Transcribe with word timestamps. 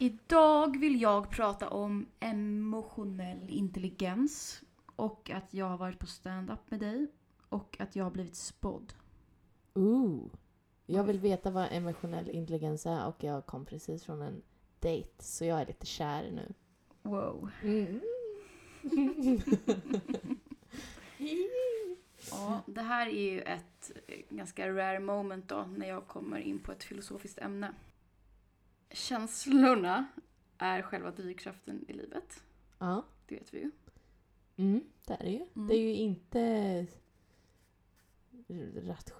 Idag 0.00 0.80
vill 0.80 1.00
jag 1.00 1.30
prata 1.30 1.68
om 1.68 2.06
emotionell 2.20 3.50
intelligens 3.50 4.62
och 4.96 5.30
att 5.30 5.54
jag 5.54 5.66
har 5.66 5.78
varit 5.78 5.98
på 5.98 6.06
stand-up 6.06 6.70
med 6.70 6.80
dig 6.80 7.06
och 7.48 7.76
att 7.80 7.96
jag 7.96 8.04
har 8.04 8.10
blivit 8.10 8.36
spådd. 8.36 8.92
Ooh. 9.74 10.26
Jag 10.86 11.04
vill 11.04 11.18
veta 11.18 11.50
vad 11.50 11.68
emotionell 11.70 12.30
intelligens 12.30 12.86
är 12.86 13.06
och 13.06 13.24
jag 13.24 13.46
kom 13.46 13.64
precis 13.64 14.04
från 14.04 14.22
en 14.22 14.42
dejt 14.78 15.10
så 15.18 15.44
jag 15.44 15.60
är 15.60 15.66
lite 15.66 15.86
kär 15.86 16.30
nu. 16.30 16.54
Wow. 17.02 17.50
Mm. 17.62 18.00
Ja, 22.30 22.60
det 22.66 22.82
här 22.82 23.06
är 23.06 23.32
ju 23.32 23.40
ett 23.40 23.92
ganska 24.28 24.68
rare 24.68 25.00
moment 25.00 25.48
då 25.48 25.64
när 25.76 25.88
jag 25.88 26.06
kommer 26.06 26.38
in 26.38 26.58
på 26.58 26.72
ett 26.72 26.84
filosofiskt 26.84 27.38
ämne. 27.38 27.74
Känslorna 28.90 30.06
är 30.58 30.82
själva 30.82 31.10
drivkraften 31.10 31.84
i 31.88 31.92
livet. 31.92 32.42
ja, 32.78 33.04
Det 33.26 33.34
vet 33.34 33.54
vi 33.54 33.58
ju. 33.58 33.70
mm, 34.56 34.84
det 35.06 35.12
är 35.14 35.24
det 35.24 35.30
ju. 35.30 35.46
Mm. 35.56 35.68
Det 35.68 35.74
är 35.74 35.80
ju 35.80 35.94
inte... 35.94 36.40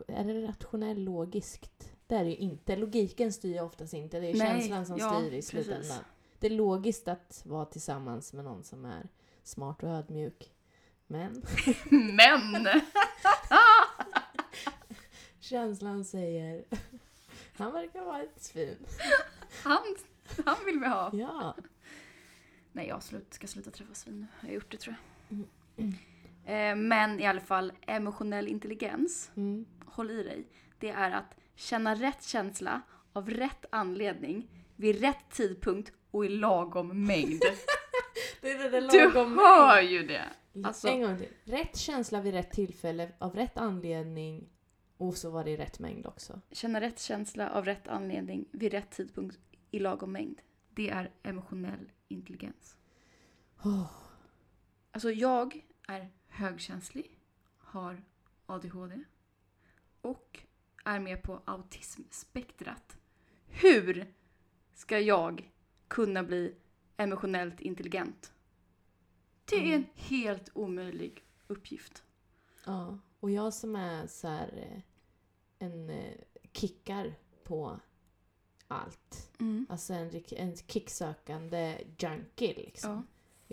Är 0.09 0.25
det 0.25 0.47
rationell 0.49 1.05
logiskt? 1.05 1.93
Det 2.07 2.15
är 2.15 2.25
det 2.25 2.31
ju 2.31 2.37
inte. 2.37 2.77
Logiken 2.77 3.33
styr 3.33 3.61
oftast 3.61 3.95
inte. 3.95 4.21
Det 4.21 4.27
är 4.27 4.35
Nej, 4.35 4.47
känslan 4.61 4.87
som 4.87 4.97
ja, 4.99 5.15
styr 5.21 5.27
i 5.27 5.31
precis. 5.31 5.51
slutändan. 5.51 5.99
Det 6.39 6.47
är 6.47 6.51
logiskt 6.51 7.09
att 7.09 7.43
vara 7.47 7.65
tillsammans 7.65 8.33
med 8.33 8.45
någon 8.45 8.65
som 8.65 8.85
är 8.85 9.09
smart 9.43 9.83
och 9.83 9.89
ödmjuk. 9.89 10.53
Men 11.07 11.43
Men! 11.91 12.69
känslan 15.41 16.05
säger... 16.05 16.65
Han 17.57 17.73
verkar 17.73 18.05
vara 18.05 18.23
ett 18.23 18.43
svin. 18.43 18.77
Han, 19.65 19.83
han 20.45 20.57
vill 20.67 20.81
vi 20.81 20.87
ha. 20.87 21.11
Ja. 21.13 21.57
Nej, 22.73 22.89
jag 22.89 23.03
slut, 23.03 23.35
ska 23.35 23.47
sluta 23.47 23.71
träffa 23.71 23.95
svin 23.95 24.21
nu. 24.21 24.27
Jag 24.41 24.49
har 24.49 24.55
gjort 24.55 24.71
det 24.71 24.77
tror 24.77 24.95
jag. 25.29 25.39
Mm. 25.79 25.95
Eh, 26.45 26.77
Men 26.89 27.21
i 27.21 27.27
alla 27.27 27.41
fall, 27.41 27.73
emotionell 27.87 28.49
intelligens, 28.49 29.31
Mm. 29.37 29.67
håll 29.87 30.11
i 30.11 30.23
dig, 30.23 30.47
det 30.79 30.91
är 30.91 31.11
att 31.11 31.35
känna 31.55 31.95
rätt 31.95 32.23
känsla 32.23 32.81
av 33.13 33.31
rätt 33.31 33.65
anledning 33.71 34.49
vid 34.77 35.01
rätt 35.01 35.31
tidpunkt 35.31 35.93
och 36.11 36.25
i 36.27 36.29
lagom 36.29 37.07
mängd. 37.07 37.43
Det 38.41 38.51
är 38.51 38.71
det 38.71 38.81
Du 38.81 39.11
hör 39.41 39.81
ju 39.83 40.03
det! 40.07 40.25
Alltså- 40.65 40.89
En 40.89 41.03
gång 41.03 41.19
till. 41.19 41.29
Rätt 41.45 41.77
känsla 41.77 42.21
vid 42.21 42.35
rätt 42.35 42.51
tillfälle, 42.53 43.13
av 43.19 43.35
rätt 43.35 43.59
anledning 43.59 44.49
och 44.97 45.17
så 45.17 45.31
var 45.31 45.45
det 45.45 45.51
i 45.51 45.57
rätt 45.57 45.79
mängd 45.79 46.07
också. 46.07 46.41
Känna 46.53 46.81
rätt 46.81 47.01
känsla 47.01 47.51
av 47.51 47.65
rätt 47.65 47.89
anledning 47.89 48.45
vid 48.53 48.73
rätt 48.73 48.91
tidpunkt 48.91 49.39
i 49.71 49.79
lagom 49.79 50.13
mängd. 50.13 50.41
Det 50.71 50.91
är 50.91 51.11
emotionell 51.23 51.93
intelligens. 52.09 52.77
Oh. 53.63 53.91
Alltså 54.93 55.11
jag 55.13 55.67
är 55.89 56.11
högkänslig, 56.29 57.19
har 57.59 58.03
ADHD 58.47 59.05
och 60.01 60.41
är 60.85 61.01
med 61.01 61.23
på 61.23 61.43
autismspektrat. 61.45 62.99
Hur 63.47 64.15
ska 64.75 64.99
jag 64.99 65.53
kunna 65.89 66.23
bli 66.23 66.55
emotionellt 66.97 67.61
intelligent? 67.61 68.33
Det 69.45 69.57
är 69.57 69.61
en 69.63 69.73
Mm. 69.75 69.85
helt 69.95 70.51
omöjlig 70.55 71.25
uppgift. 71.47 72.03
Ja, 72.67 72.99
och 73.21 73.31
jag 73.31 73.55
som 73.55 73.77
är 73.77 74.07
så 74.07 74.29
här 74.29 74.53
eh, 74.57 74.81
en 75.67 75.91
eh, 75.91 76.15
kickar 76.53 77.15
på 77.45 77.81
allt. 78.69 79.31
Alltså 79.69 79.93
en, 79.95 80.23
en 80.31 80.57
kicksökande 80.57 81.79
junkie 81.99 82.55
liksom. 82.55 82.91
Ja. 82.91 83.03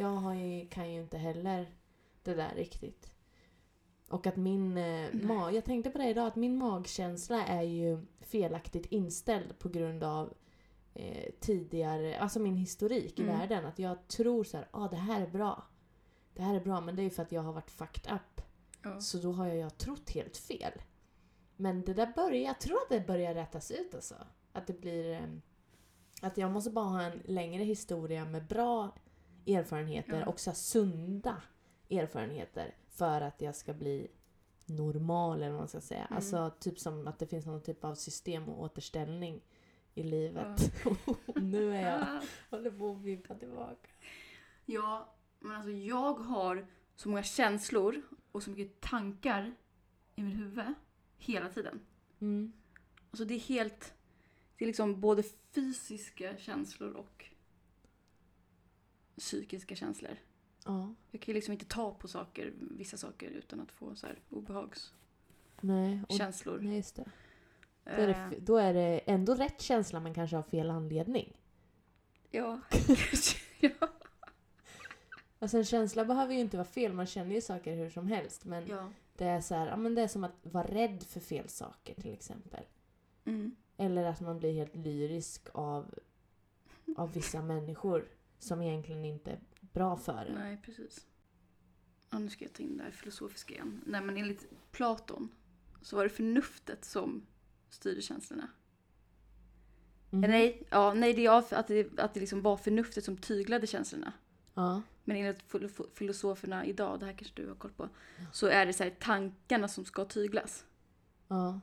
Jag 0.04 0.16
har 0.16 0.34
ju, 0.34 0.68
kan 0.68 0.94
ju 0.94 1.02
inte 1.02 1.18
heller 1.18 1.76
det 2.24 2.34
där 2.34 2.54
riktigt. 2.56 3.12
Och 4.10 4.28
att 4.28 4.36
min 4.36 4.78
eh, 4.78 5.14
mag, 5.14 5.54
jag 5.56 5.66
tänkte 5.66 5.90
på 5.90 5.98
det 5.98 6.10
idag, 6.10 6.28
att 6.28 6.36
min 6.36 6.58
magkänsla 6.58 7.46
är 7.46 7.62
ju 7.62 8.06
felaktigt 8.20 8.86
inställd 8.86 9.60
på 9.60 9.70
grund 9.70 10.04
av 10.04 10.34
eh, 10.94 11.32
tidigare, 11.40 12.20
alltså 12.20 12.40
min 12.40 12.56
historik 12.58 13.20
Mm. 13.20 13.32
i 13.36 13.38
världen. 13.38 13.66
Att 13.66 13.80
jag 13.80 14.08
tror 14.08 14.44
så 14.44 14.58
här, 14.58 14.68
ah 14.72 14.88
det 14.88 14.96
här 14.96 15.22
är 15.22 15.28
bra. 15.28 15.64
Det 16.34 16.42
här 16.42 16.56
är 16.56 16.60
bra, 16.60 16.82
men 16.82 16.96
det 16.96 17.02
är 17.02 17.04
ju 17.04 17.10
för 17.10 17.24
att 17.24 17.32
jag 17.32 17.42
har 17.42 17.54
varit 17.54 17.72
fucked 17.72 18.14
up. 18.14 18.42
Ja. 18.84 19.02
Så 19.02 19.18
då 19.18 19.32
har 19.32 19.48
jag, 19.48 19.58
jag 19.58 19.78
trott 19.78 20.10
helt 20.10 20.38
fel. 20.38 20.72
Men 21.56 21.82
det 21.82 21.94
där 21.94 22.14
börjar, 22.16 22.44
jag 22.44 22.60
tror 22.60 22.78
att 22.78 22.90
det 22.90 23.08
börjar 23.08 23.34
rättas 23.34 23.72
ut 23.72 23.96
alltså. 23.96 24.16
Att 24.56 24.68
det 24.68 24.82
blir... 24.82 25.12
eh, 25.14 25.28
Att 26.22 26.38
jag 26.38 26.52
måste 26.52 26.70
bara 26.72 26.86
ha 26.86 27.02
en 27.02 27.22
längre 27.26 27.64
historia 27.64 28.26
med 28.26 28.46
bra 28.48 28.96
erfarenheter 29.48 30.20
Ja. 30.20 30.26
och 30.26 30.40
så 30.40 30.52
sunda 30.52 31.42
erfarenheter 31.90 32.76
för 32.90 33.22
att 33.22 33.42
jag 33.42 33.56
ska 33.56 33.74
bli 33.74 34.08
normal 34.66 35.38
eller 35.38 35.50
vad 35.52 35.60
man 35.60 35.68
ska 35.68 35.82
säga. 35.82 36.06
Mm. 36.06 36.16
Alltså 36.16 36.52
typ 36.60 36.80
som 36.80 37.08
att 37.08 37.20
det 37.20 37.28
finns 37.28 37.46
någon 37.46 37.62
typ 37.64 37.84
av 37.84 37.96
system 37.96 38.50
och 38.50 38.64
återställning 38.64 39.42
i 39.96 40.04
livet. 40.04 40.72
Och 40.86 41.42
nu 41.42 41.76
är 41.76 41.82
jag, 41.92 42.22
håller 42.50 42.72
på 42.72 42.92
att 42.92 42.98
vibba 43.02 43.36
tillbaka. 43.36 43.90
Ja, 44.66 45.14
men 45.40 45.52
alltså 45.56 45.72
jag 45.72 46.14
har 46.14 46.68
så 46.96 47.10
många 47.10 47.24
känslor 47.24 48.02
och 48.32 48.44
så 48.44 48.50
mycket 48.50 48.82
tankar 48.82 49.56
i 50.16 50.24
mitt 50.24 50.38
huvud 50.38 50.74
hela 51.18 51.50
tiden. 51.50 51.80
Mm. 52.20 52.54
Alltså 53.12 53.26
det 53.26 53.34
är 53.34 53.40
helt... 53.40 53.94
Det 54.58 54.66
är 54.66 54.68
liksom 54.68 55.02
både 55.02 55.24
fysiska 55.52 56.38
känslor 56.38 56.92
och 56.92 57.26
psykiska 59.18 59.76
känslor. 59.76 60.18
Ja. 60.66 60.96
Jag 61.12 61.22
kan 61.22 61.32
ju 61.32 61.34
liksom 61.34 61.52
inte 61.52 61.66
ta 61.66 61.94
på 61.94 62.08
saker, 62.08 62.54
vissa 62.60 62.98
saker 62.98 63.30
utan 63.30 63.60
att 63.60 63.72
få 63.72 63.96
så 63.96 64.08
här 64.08 64.20
obehagskänslor. 64.30 66.60
Nej, 66.60 66.76
just 66.76 66.96
det. 66.96 67.06
Då 67.84 67.92
är, 67.92 68.08
Eh, 68.08 68.30
det, 68.30 68.40
då 68.40 68.58
är 68.58 68.74
det 68.74 69.00
ändå 69.06 69.36
rätt 69.36 69.62
känsla 69.62 70.00
men 70.00 70.14
kanske 70.14 70.38
av 70.38 70.44
fel 70.44 70.72
anledning. 70.72 71.38
ja. 72.32 72.60
ja. 73.60 73.70
Alltså 75.40 75.58
en 75.58 75.66
känsla 75.66 76.06
behöver 76.06 76.34
ju 76.34 76.40
inte 76.40 76.58
vara 76.58 76.68
fel, 76.68 76.94
man 76.94 77.06
känner 77.06 77.36
ju 77.36 77.42
saker 77.42 77.76
hur 77.76 77.90
som 77.90 78.08
helst. 78.08 78.46
Men 78.46 78.68
ja. 78.68 78.90
det 79.16 79.26
är 79.26 79.42
så 79.42 79.56
här, 79.56 79.68
ja, 79.68 79.76
men 79.76 79.96
det 79.96 80.02
är 80.02 80.08
som 80.08 80.24
att 80.24 80.36
vara 80.42 80.68
rädd 80.68 81.04
för 81.04 81.20
fel 81.20 81.50
saker 81.50 82.02
till 82.02 82.14
exempel. 82.14 82.64
Mm. 83.26 83.56
Eller 83.78 84.04
att 84.04 84.22
man 84.22 84.40
blir 84.40 84.54
helt 84.54 84.76
lyrisk 84.76 85.48
av, 85.54 85.94
av 86.98 87.14
vissa 87.14 87.42
människor 87.42 88.08
som 88.40 88.62
egentligen 88.62 89.06
inte 89.06 89.32
är 89.32 89.40
bra 89.62 89.98
för 89.98 90.26
en. 90.26 90.34
Nej, 90.36 90.58
precis. 90.64 91.06
Ja, 92.10 92.20
nu 92.20 92.30
ska 92.30 92.46
jag 92.46 92.54
ta 92.54 92.64
in 92.64 92.78
det 92.78 92.84
här 92.84 92.92
filosofiska 92.92 93.54
igen. 93.54 93.82
Nej, 93.86 94.02
men 94.02 94.18
enligt 94.18 94.48
Platon 94.72 95.30
så 95.82 95.96
var 95.96 96.04
det 96.04 96.10
förnuftet 96.10 96.86
som 96.86 97.26
styrde 97.70 98.02
känslorna. 98.02 98.48
Mhm. 100.10 100.22
Nej, 100.22 100.64
ja, 100.70 100.94
nej, 100.94 101.14
det 101.14 101.26
är 101.26 101.54
att 101.56 101.68
det, 101.68 102.00
att 102.00 102.14
det 102.14 102.20
liksom 102.20 102.42
var 102.42 102.58
förnuftet 102.58 103.04
som 103.06 103.18
tyglade 103.18 103.68
känslorna. 103.68 104.14
Ja. 104.54 104.82
Men 105.04 105.18
enligt 105.18 105.44
filo- 105.52 105.88
filosoferna 105.94 106.66
idag, 106.66 107.00
det 107.00 107.06
här 107.06 107.14
kanske 107.14 107.42
du 107.42 107.48
har 107.48 107.56
koll 107.56 107.72
på, 107.72 107.90
så 108.34 108.48
är 108.48 108.66
det 108.66 108.74
så 108.74 108.84
här 108.84 108.96
tankarna 109.00 109.68
som 109.68 109.86
ska 109.86 110.06
tyglas. 110.06 110.66
ja. 111.28 111.60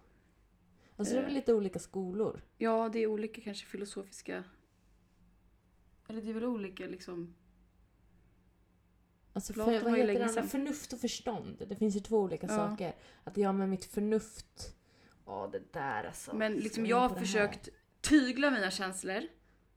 Alltså 1.02 1.14
det 1.14 1.20
är 1.20 1.24
väl 1.24 1.30
Eh. 1.32 1.34
lite 1.36 1.54
olika 1.54 1.78
skolor. 1.78 2.42
Ja, 2.58 2.88
det 2.92 2.98
är 2.98 3.06
olika 3.06 3.40
kanske 3.42 3.66
filosofiska... 3.66 4.44
Eller 6.08 6.22
det 6.22 6.30
är 6.30 6.34
väl 6.34 6.44
olika 6.44 6.86
liksom... 6.86 7.34
Alltså 9.32 9.52
för, 9.52 9.60
vad 9.60 9.72
heter 9.74 10.14
det 10.14 10.24
andra? 10.24 10.42
Förnuft 10.42 10.92
och 10.92 11.00
förstånd. 11.00 11.62
Det 11.68 11.76
finns 11.76 11.96
ju 11.96 12.00
två 12.00 12.18
olika 12.20 12.46
Ja. 12.46 12.56
saker. 12.56 12.94
Att 13.24 13.36
jag 13.36 13.54
med 13.54 13.68
mitt 13.68 13.84
förnuft... 13.84 14.74
Åh, 15.24 15.50
det 15.50 15.72
där 15.72 16.04
alltså. 16.04 16.36
Men 16.36 16.52
liksom 16.54 16.86
jag 16.86 17.08
har 17.08 17.16
försökt 17.16 17.68
tygla 18.00 18.50
mina 18.50 18.70
känslor 18.70 19.22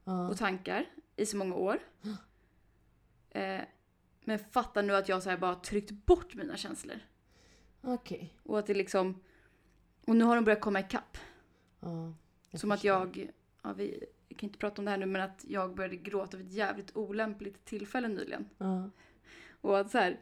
Ja. 0.03 0.29
och 0.29 0.37
tankar 0.37 0.85
i 1.15 1.25
så 1.25 1.37
många 1.37 1.55
år. 1.55 1.79
Eh, 3.29 3.61
men 4.21 4.39
fattar 4.39 4.83
nu 4.83 4.95
att 4.95 5.09
jag 5.09 5.23
så 5.23 5.29
här 5.29 5.37
bara 5.37 5.55
tryckt 5.55 5.91
bort 5.91 6.35
mina 6.35 6.57
känslor. 6.57 6.99
Okej. 7.81 8.33
Och 8.43 8.59
att 8.59 8.65
det 8.67 8.73
liksom... 8.73 9.21
Och 10.07 10.15
nu 10.15 10.23
har 10.23 10.35
de 10.35 10.45
börjat 10.45 10.61
komma 10.61 10.79
ikapp. 10.79 11.17
Ja, 11.79 12.13
Som 12.53 12.71
att 12.71 12.79
förstår. 12.79 12.91
jag... 12.91 13.29
Ja, 13.63 13.73
vi, 13.73 14.03
vi 14.27 14.35
kan 14.35 14.47
inte 14.47 14.59
prata 14.59 14.81
om 14.81 14.85
det 14.85 14.91
här 14.91 14.97
nu, 14.97 15.05
men 15.05 15.21
att 15.21 15.45
jag 15.47 15.75
började 15.75 15.95
gråta 15.95 16.37
vid 16.37 16.47
ett 16.47 16.53
jävligt 16.53 16.95
olämpligt 16.97 17.65
tillfälle 17.65 18.07
nyligen. 18.07 18.49
Ja. 18.57 18.89
Och 19.61 19.79
att 19.79 19.91
så 19.91 19.97
här... 19.97 20.19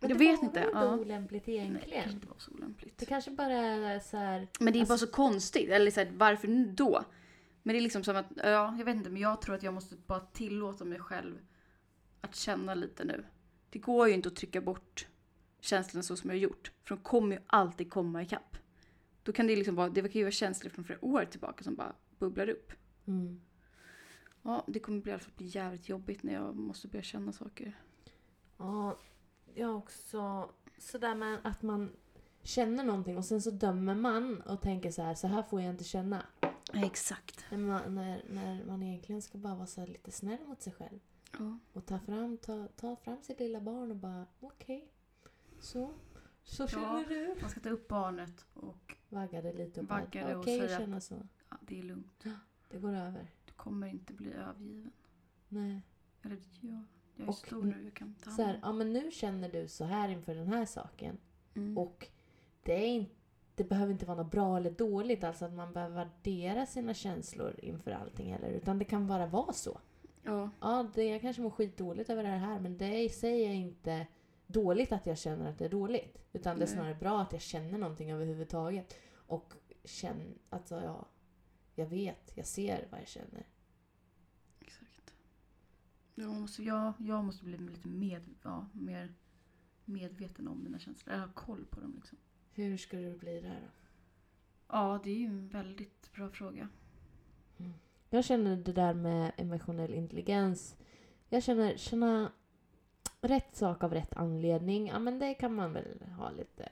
Men 0.00 0.10
jag 0.10 0.18
det 0.18 0.24
vet 0.24 0.38
var 0.38 0.44
inte. 0.44 0.66
Ja. 0.72 0.96
olämpligt 0.96 1.46
Nej, 1.46 1.56
det 1.58 1.62
kanske 1.68 1.78
egentligen? 1.88 2.10
inte 2.10 2.26
var 2.28 2.38
så 2.38 2.50
olämpligt. 2.52 2.98
Det 2.98 3.06
kanske 3.06 3.30
bara 3.30 3.52
är 3.54 4.00
så 4.00 4.16
här... 4.16 4.48
Men 4.60 4.72
det 4.72 4.78
är 4.78 4.84
bara 4.86 4.92
Alltså- 4.92 5.06
så 5.06 5.12
konstigt. 5.12 5.70
Eller 5.70 5.90
så 5.90 6.00
här, 6.00 6.10
varför 6.16 6.48
då? 6.74 7.04
Men 7.62 7.72
det 7.74 7.78
är 7.78 7.82
liksom 7.82 8.04
som 8.04 8.16
att, 8.16 8.26
ja, 8.36 8.74
jag 8.78 8.84
vet 8.84 8.96
inte, 8.96 9.10
men 9.10 9.22
jag 9.22 9.40
tror 9.40 9.54
att 9.54 9.62
jag 9.62 9.74
måste 9.74 9.96
bara 9.96 10.20
tillåta 10.20 10.84
mig 10.84 10.98
själv 11.00 11.38
att 12.20 12.34
känna 12.36 12.74
lite 12.74 13.04
nu. 13.04 13.24
Det 13.70 13.78
går 13.78 14.08
ju 14.08 14.14
inte 14.14 14.28
att 14.28 14.36
trycka 14.36 14.60
bort 14.60 15.06
känslorna 15.60 16.02
så 16.02 16.16
som 16.16 16.30
jag 16.30 16.36
har 16.36 16.40
gjort. 16.40 16.72
För 16.84 16.96
de 16.96 17.02
kommer 17.02 17.36
ju 17.36 17.42
alltid 17.46 17.90
komma 17.90 18.22
ikapp. 18.22 18.56
Då 19.22 19.32
kan 19.32 19.46
det 19.46 19.56
liksom 19.56 19.74
vara, 19.74 19.88
det 19.88 20.00
kan 20.00 20.10
ju 20.12 20.22
vara 20.22 20.32
känslor 20.32 20.70
från 20.70 20.84
flera 20.84 21.04
år 21.04 21.24
tillbaka 21.24 21.64
som 21.64 21.74
bara 21.74 21.94
bubblar 22.18 22.48
upp. 22.48 22.72
Mm. 23.06 23.40
Ja, 24.42 24.64
det 24.66 24.80
kommer 24.80 25.00
bli, 25.00 25.10
i 25.10 25.12
alla 25.12 25.20
fall 25.20 25.32
bli 25.36 25.46
jävligt 25.46 25.88
jobbigt 25.88 26.22
när 26.22 26.32
jag 26.32 26.56
måste 26.56 26.88
börja 26.88 27.02
känna 27.02 27.32
saker. 27.32 27.78
Ja, 28.56 28.98
jag 29.54 29.76
också 29.76 30.50
sådär 30.78 31.14
med 31.14 31.38
att 31.44 31.62
man 31.62 31.92
känner 32.42 32.84
någonting 32.84 33.18
och 33.18 33.24
sen 33.24 33.42
så 33.42 33.50
dömer 33.50 33.94
man 33.94 34.40
och 34.40 34.60
tänker 34.60 34.90
så 34.90 35.02
här, 35.02 35.14
så 35.14 35.26
här 35.26 35.42
får 35.42 35.62
jag 35.62 35.70
inte 35.70 35.84
känna. 35.84 36.22
Ja, 36.72 36.86
exakt. 36.86 37.44
När 37.50 37.58
man, 37.58 37.94
när, 37.94 38.22
när 38.28 38.64
man 38.64 38.82
egentligen 38.82 39.22
ska 39.22 39.38
bara 39.38 39.54
vara 39.54 39.66
så 39.66 39.86
lite 39.86 40.10
snäll 40.10 40.46
mot 40.46 40.62
sig 40.62 40.72
själv. 40.72 40.98
Ja. 41.38 41.58
Och 41.72 41.86
ta 41.86 41.98
fram, 41.98 42.36
ta, 42.36 42.68
ta 42.76 42.96
fram 42.96 43.22
sitt 43.22 43.40
lilla 43.40 43.60
barn 43.60 43.90
och 43.90 43.96
bara 43.96 44.26
okej, 44.40 44.88
så, 45.60 45.90
så 46.44 46.62
Ja. 46.62 46.66
känner 46.68 47.04
du. 47.08 47.36
Man 47.40 47.50
ska 47.50 47.60
ta 47.60 47.68
upp 47.70 47.88
barnet 47.88 48.46
och 48.54 48.96
Vagga 49.08 49.42
det 49.42 49.52
lite 49.52 49.80
och 49.80 49.86
Vagga 49.88 50.20
bara 50.22 50.28
det 50.28 50.34
och 50.36 50.40
okej 50.42 50.58
säga- 50.60 50.78
känna 50.78 51.00
så. 51.00 51.14
ja, 51.50 51.56
det 51.60 51.78
är 51.78 51.82
lugnt. 51.82 52.24
Det 52.68 52.78
går 52.78 52.92
över. 52.94 53.30
Du 53.46 53.52
kommer 53.52 53.86
inte 53.86 54.12
bli 54.12 54.32
övergiven. 54.32 54.92
Nej. 55.48 55.82
Eller 56.22 56.36
ja, 56.60 56.82
jag 57.16 57.24
är 57.24 57.28
Och 57.28 57.34
stor 57.34 57.62
nu, 57.62 57.84
jag 57.84 57.94
kan 57.94 58.14
ta 58.14 58.30
Så 58.30 58.42
här, 58.42 58.58
ja 58.62 58.72
men 58.72 58.92
nu 58.92 59.10
känner 59.10 59.48
du 59.48 59.68
så 59.68 59.84
här 59.84 60.08
inför 60.08 60.34
den 60.34 60.48
här 60.48 60.64
saken. 60.66 61.18
mm. 61.54 61.78
Och 61.78 62.08
det, 62.62 62.72
är 62.84 62.88
inte, 62.88 63.12
det 63.54 63.64
behöver 63.64 63.92
inte 63.92 64.06
vara 64.06 64.22
något 64.22 64.30
bra 64.32 64.56
eller 64.56 64.70
dåligt, 64.70 65.24
alltså 65.24 65.44
att 65.44 65.52
man 65.52 65.72
behöver 65.72 65.94
värdera 65.96 66.66
sina 66.66 66.94
känslor 66.94 67.54
inför 67.62 67.90
allting 67.90 68.32
heller. 68.32 68.48
Utan 68.50 68.78
det 68.78 68.84
kan 68.84 69.06
bara 69.06 69.26
vara 69.26 69.52
så. 69.52 69.80
Ja, 70.22 70.50
Ja, 70.60 70.86
det, 70.94 71.04
jag 71.04 71.20
kanske 71.20 71.42
mår 71.42 71.50
skitdåligt 71.50 72.10
över 72.10 72.22
det 72.22 72.28
här 72.28 72.60
men 72.60 72.78
det 72.78 73.02
i 73.04 73.08
sig 73.08 73.42
är 73.44 73.52
inte 73.54 74.06
dåligt 74.48 74.92
att 74.92 75.06
jag 75.06 75.18
känner 75.18 75.50
att 75.50 75.58
det 75.58 75.64
är 75.64 75.68
dåligt. 75.68 76.18
Utan 76.32 76.58
det 76.58 76.64
är 76.64 76.66
snarare 76.66 76.94
bra 76.94 77.20
att 77.20 77.32
jag 77.32 77.42
känner 77.42 77.78
någonting 77.78 78.12
överhuvudtaget. 78.12 78.94
Och 79.14 79.54
känner, 79.84 80.26
alltså 80.50 80.74
ja, 80.74 81.08
jag 81.74 81.86
vet, 81.86 82.32
jag 82.34 82.46
ser 82.46 82.88
vad 82.90 83.00
jag 83.00 83.08
känner. 83.08 83.46
exakt. 84.60 85.14
Jag 86.14 86.30
måste, 86.30 86.62
jag, 86.62 86.92
jag 86.98 87.24
måste 87.24 87.44
bli 87.44 87.58
lite 87.58 87.88
med, 87.88 88.22
ja, 88.42 88.68
mer 88.72 89.14
medveten 89.84 90.48
om 90.48 90.64
mina 90.64 90.78
känslor. 90.78 91.14
Jag 91.14 91.20
har 91.20 91.32
koll 91.32 91.64
på 91.70 91.80
dem 91.80 91.94
liksom. 91.96 92.18
Hur 92.52 92.76
ska 92.76 92.96
du 92.96 93.18
bli 93.18 93.40
där 93.40 93.60
då? 93.60 93.68
Ja, 94.68 95.00
det 95.04 95.10
är 95.10 95.16
ju 95.16 95.26
en 95.26 95.48
väldigt 95.48 96.12
bra 96.12 96.30
fråga. 96.30 96.68
Jag 98.10 98.24
känner 98.24 98.56
det 98.56 98.72
där 98.72 98.94
med 98.94 99.32
emotionell 99.36 99.94
intelligens. 99.94 100.76
Jag 101.28 101.42
känner, 101.42 101.76
känna 101.76 102.32
rätt 103.20 103.56
sak 103.56 103.84
av 103.84 103.94
rätt 103.94 104.16
anledning. 104.16 104.88
Ja 104.88 104.98
men 104.98 105.18
det 105.18 105.34
kan 105.34 105.54
man 105.54 105.72
väl 105.72 106.04
ha 106.18 106.30
lite, 106.30 106.68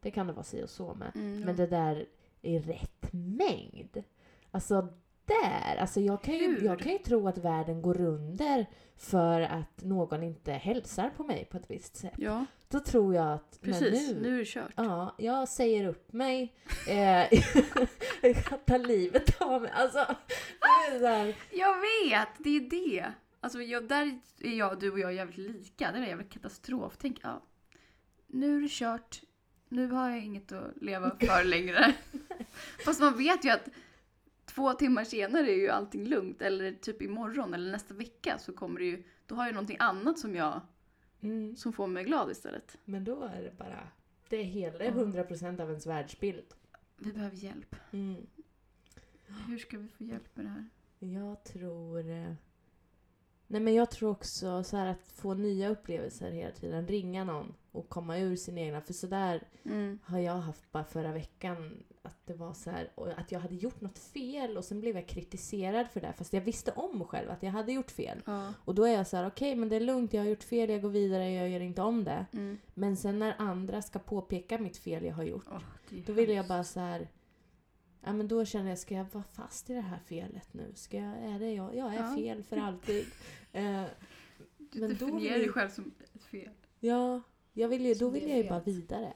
det 0.00 0.10
kan 0.10 0.26
det 0.26 0.32
vara 0.32 0.44
si 0.44 0.64
och 0.64 0.70
så 0.70 0.94
med. 0.94 1.12
Mm. 1.14 1.40
Men 1.40 1.56
det 1.56 1.66
där 1.66 2.06
i 2.42 2.58
rätt 2.58 3.12
mängd. 3.12 4.02
Alltså 4.50 4.88
där, 5.24 5.76
alltså 5.76 6.00
jag 6.00 6.22
kan, 6.22 6.34
ju, 6.34 6.58
jag 6.64 6.78
kan 6.78 6.92
ju 6.92 6.98
tro 6.98 7.28
att 7.28 7.38
världen 7.38 7.82
går 7.82 8.00
under 8.00 8.66
för 8.96 9.40
att 9.40 9.82
någon 9.84 10.22
inte 10.22 10.52
hälsar 10.52 11.10
på 11.16 11.24
mig 11.24 11.44
på 11.50 11.56
ett 11.56 11.70
visst 11.70 11.96
sätt. 11.96 12.14
Ja, 12.16 12.46
Då 12.68 12.80
tror 12.80 13.14
jag 13.14 13.32
att 13.32 13.58
precis. 13.60 14.10
nu, 14.10 14.20
Nu 14.20 14.34
är 14.34 14.38
det 14.38 14.44
kört. 14.44 14.72
Ja, 14.76 15.14
jag 15.18 15.48
säger 15.48 15.84
upp 15.86 16.12
mig. 16.12 16.54
Eh, 16.88 16.94
jag 18.22 18.44
kan 18.44 18.58
ta 18.66 18.76
livet 18.76 19.42
av 19.42 19.62
mig. 19.62 19.70
Alltså, 19.74 20.06
det 20.60 20.96
är 20.96 21.08
här, 21.08 21.34
Jag 21.50 21.74
vet, 21.80 22.28
det 22.38 22.56
är 22.56 22.70
det. 22.70 23.12
Alltså 23.40 23.62
jag, 23.62 23.88
där 23.88 24.20
är 24.40 24.58
jag, 24.58 24.80
du 24.80 24.90
och 24.90 25.00
jag 25.00 25.14
jävligt 25.14 25.38
lika. 25.38 25.92
Det 25.92 25.98
är 25.98 26.02
en 26.02 26.08
jävla 26.08 26.24
katastrof. 26.24 26.96
Tänk, 26.98 27.18
ja, 27.22 27.42
nu 28.26 28.56
är 28.56 28.60
det 28.60 28.70
kört. 28.70 29.22
Nu 29.68 29.86
har 29.90 30.10
jag 30.10 30.24
inget 30.24 30.52
att 30.52 30.76
leva 30.76 31.16
för 31.20 31.44
längre. 31.44 31.94
Fast 32.84 33.00
man 33.00 33.18
vet 33.18 33.44
ju 33.44 33.50
att 33.50 33.68
två 34.44 34.72
timmar 34.72 35.04
senare 35.04 35.50
är 35.50 35.56
ju 35.56 35.68
allting 35.68 36.06
lugnt. 36.06 36.42
Eller 36.42 36.72
typ 36.72 37.02
imorgon 37.02 37.54
eller 37.54 37.72
nästa 37.72 37.94
vecka 37.94 38.38
så 38.38 38.52
kommer 38.52 38.80
det 38.80 38.86
ju, 38.86 39.02
då 39.26 39.34
har 39.34 39.46
jag 39.46 39.54
någonting 39.54 39.76
annat 39.80 40.18
som 40.18 40.34
jag, 40.36 40.60
mm, 41.20 41.56
som 41.56 41.72
får 41.72 41.86
mig 41.86 42.04
glad 42.04 42.30
istället. 42.30 42.78
men 42.84 43.04
då 43.04 43.22
är 43.22 43.42
det 43.42 43.58
bara... 43.58 43.88
Det 44.28 44.36
är 44.36 44.44
hela 44.44 44.84
100% 44.84 45.60
av 45.60 45.68
ens 45.68 45.86
världsbild. 45.86 46.54
Vi 46.96 47.12
behöver 47.12 47.36
hjälp. 47.36 47.76
Mm. 47.90 48.26
Hur 49.46 49.58
ska 49.58 49.78
vi 49.78 49.88
få 49.88 50.04
hjälp 50.04 50.36
med 50.36 50.46
det 50.46 50.50
här? 50.50 50.68
Jag 50.98 51.44
tror... 51.44 52.36
Nej 53.52 53.60
men 53.60 53.74
jag 53.74 53.90
tror 53.90 54.10
också 54.10 54.62
så 54.62 54.76
här 54.76 54.86
att 54.86 55.12
få 55.14 55.34
nya 55.34 55.68
upplevelser 55.68 56.30
hela 56.30 56.50
tiden. 56.50 56.86
Ringa 56.86 57.24
någon 57.24 57.54
och 57.72 57.88
komma 57.88 58.18
ur 58.18 58.36
sin 58.36 58.58
egna. 58.58 58.80
För 58.80 58.92
sådär 58.92 59.42
Mm. 59.64 59.98
har 60.04 60.18
jag 60.18 60.34
haft 60.34 60.72
bara 60.72 60.84
förra 60.84 61.12
veckan. 61.12 61.84
Att 62.02 62.16
det 62.26 62.34
var 62.34 62.52
så 62.52 62.70
här, 62.70 62.90
att 63.16 63.32
jag 63.32 63.40
hade 63.40 63.54
gjort 63.54 63.80
något 63.80 63.98
fel 63.98 64.56
och 64.56 64.64
sen 64.64 64.80
blev 64.80 64.96
jag 64.96 65.06
kritiserad 65.06 65.86
för 65.88 66.00
det. 66.00 66.12
Fast 66.16 66.32
jag 66.32 66.40
visste 66.40 66.72
om 66.72 67.04
själv 67.04 67.30
att 67.30 67.42
jag 67.42 67.50
hade 67.50 67.72
gjort 67.72 67.90
fel. 67.90 68.22
Ja. 68.24 68.54
Och 68.64 68.74
då 68.74 68.84
är 68.84 68.92
jag 68.92 69.06
så 69.06 69.16
här: 69.16 69.26
okej 69.26 69.56
men 69.56 69.68
det 69.68 69.76
är 69.76 69.80
lugnt, 69.80 70.12
jag 70.12 70.22
har 70.22 70.28
gjort 70.28 70.42
fel, 70.42 70.70
jag 70.70 70.82
går 70.82 70.88
vidare, 70.90 71.30
jag 71.30 71.48
gör 71.48 71.60
inte 71.60 71.82
om 71.82 72.04
det. 72.04 72.26
Mm. 72.32 72.58
Men 72.74 72.96
sen 72.96 73.18
när 73.18 73.34
andra 73.38 73.82
ska 73.82 73.98
påpeka 73.98 74.58
mitt 74.58 74.76
fel 74.76 75.04
jag 75.04 75.14
har 75.14 75.24
gjort. 75.24 75.46
Är 75.90 76.02
Då 76.06 76.12
vill 76.12 76.30
jag 76.30 76.46
bara 76.48 76.64
så 76.64 76.80
här. 76.80 77.08
Ja 78.02 78.12
men 78.12 78.28
då 78.28 78.44
känner 78.44 78.68
jag, 78.68 78.78
ska 78.78 78.94
jag 78.94 79.06
vara 79.12 79.24
fast 79.24 79.70
i 79.70 79.74
det 79.74 79.80
här 79.80 79.98
felet 79.98 80.54
nu? 80.54 80.72
Ska 80.74 80.96
jag, 80.96 81.16
är 81.18 81.38
det 81.38 81.52
jag? 81.52 81.76
Jag 81.76 81.94
är 81.94 82.00
Ja. 82.02 82.14
fel 82.14 82.42
för 82.42 82.56
alltid. 82.56 83.06
Eh, 83.52 83.84
Du 84.58 84.80
men 84.80 84.88
då 84.88 84.94
definierar 85.06 85.34
vill 85.34 85.42
dig 85.42 85.48
själv 85.48 85.68
som 85.70 85.92
ett 86.14 86.24
fel. 86.24 86.52
ja, 86.80 87.22
jag 87.52 87.68
vill 87.68 87.86
ju, 87.86 87.94
då 87.94 88.10
vill 88.10 88.24
är 88.24 88.28
jag 88.28 88.38
ju 88.38 88.48
bara 88.48 88.60
vidare. 88.60 89.12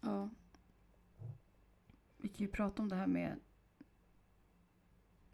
Ja. 0.00 0.30
Vi 2.16 2.28
kan 2.28 2.46
ju 2.46 2.52
prata 2.52 2.82
om 2.82 2.88
det 2.88 2.96
här 2.96 3.06
med 3.06 3.40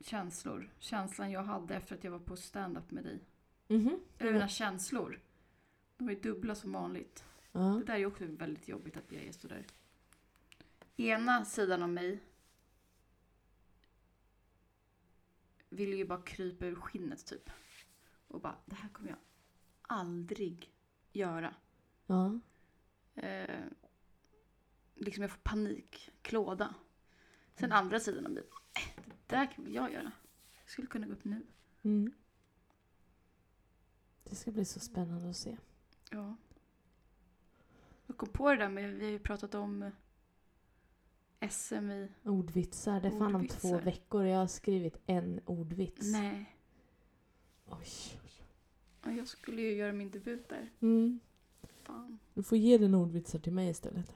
känslor. 0.00 0.70
Känslan 0.78 1.30
jag 1.30 1.42
hade 1.42 1.74
efter 1.74 1.94
att 1.94 2.04
jag 2.04 2.10
var 2.10 2.18
på 2.18 2.36
stand-up 2.36 2.90
med 2.90 3.04
dig. 3.04 3.20
Mhm. 3.68 4.00
Eller 4.18 4.32
mina 4.32 4.48
känslor. 4.48 5.20
De 5.96 6.04
var 6.06 6.12
ju 6.12 6.20
dubbla 6.20 6.54
som 6.54 6.72
vanligt. 6.72 7.24
Ja. 7.52 7.60
Det 7.60 7.84
där 7.84 7.94
är 7.94 7.98
ju 7.98 8.06
också 8.06 8.24
väldigt 8.26 8.68
jobbigt 8.68 8.96
att 8.96 9.12
jag 9.12 9.22
är 9.22 9.32
sådär. 9.32 9.66
Ena 10.96 11.44
sidan 11.44 11.82
av 11.82 11.88
mig 11.88 12.18
ville 15.68 15.96
ju 15.96 16.04
bara 16.04 16.22
krypa 16.22 16.66
ur 16.66 16.74
skinnet 16.74 17.26
typ. 17.26 17.50
Och 18.28 18.40
bara, 18.40 18.56
det 18.66 18.74
här 18.74 18.88
kommer 18.88 19.08
jag 19.10 19.18
aldrig 19.82 20.72
göra. 21.12 21.54
ja. 22.06 22.40
Eh, 23.14 23.60
liksom 24.94 25.22
jag 25.22 25.30
får 25.30 25.38
panik, 25.42 26.10
klåda. 26.22 26.74
Sen 27.54 27.64
Mm. 27.64 27.78
andra 27.78 28.00
sidan 28.00 28.26
av 28.26 28.32
mig, 28.32 28.42
eh, 28.74 29.02
det 29.06 29.14
där 29.36 29.52
kan 29.52 29.64
väl 29.64 29.74
jag 29.74 29.92
göra. 29.92 30.12
Jag 30.62 30.70
skulle 30.70 30.86
kunna 30.88 31.06
gå 31.06 31.12
upp 31.12 31.24
nu. 31.24 31.46
Mm. 31.82 32.12
Det 34.24 34.34
ska 34.34 34.50
bli 34.50 34.64
så 34.64 34.80
spännande 34.80 35.30
att 35.30 35.36
se. 35.36 35.58
Ja. 36.10 36.36
Jag 38.06 38.16
kom 38.16 38.28
på 38.28 38.50
det 38.50 38.56
där 38.56 38.68
med, 38.68 38.94
vi 38.94 39.04
har 39.04 39.12
ju 39.12 39.18
pratat 39.18 39.54
om 39.54 39.90
eh, 41.40 41.48
SM 41.50 41.90
i... 41.90 42.08
Ordvitsar, 42.24 43.00
det 43.00 43.08
är 43.08 43.18
fan 43.18 43.34
om 43.34 43.48
två 43.48 43.78
veckor 43.78 44.22
och 44.22 44.28
jag 44.28 44.38
har 44.38 44.46
skrivit 44.46 45.00
en 45.06 45.40
ordvits. 45.44 46.12
Nej. 46.12 46.56
Oj. 47.66 48.18
Ja, 49.04 49.12
Jag 49.12 49.28
skulle 49.28 49.62
ju 49.62 49.74
göra 49.74 49.92
min 49.92 50.10
debut 50.10 50.48
där. 50.48 50.70
Mm. 50.80 51.20
Fan. 51.82 52.18
Du 52.34 52.42
får 52.42 52.58
ge 52.58 52.78
den 52.78 52.94
ordvitsar 52.94 53.38
till 53.38 53.52
mig 53.52 53.70
istället. 53.70 54.14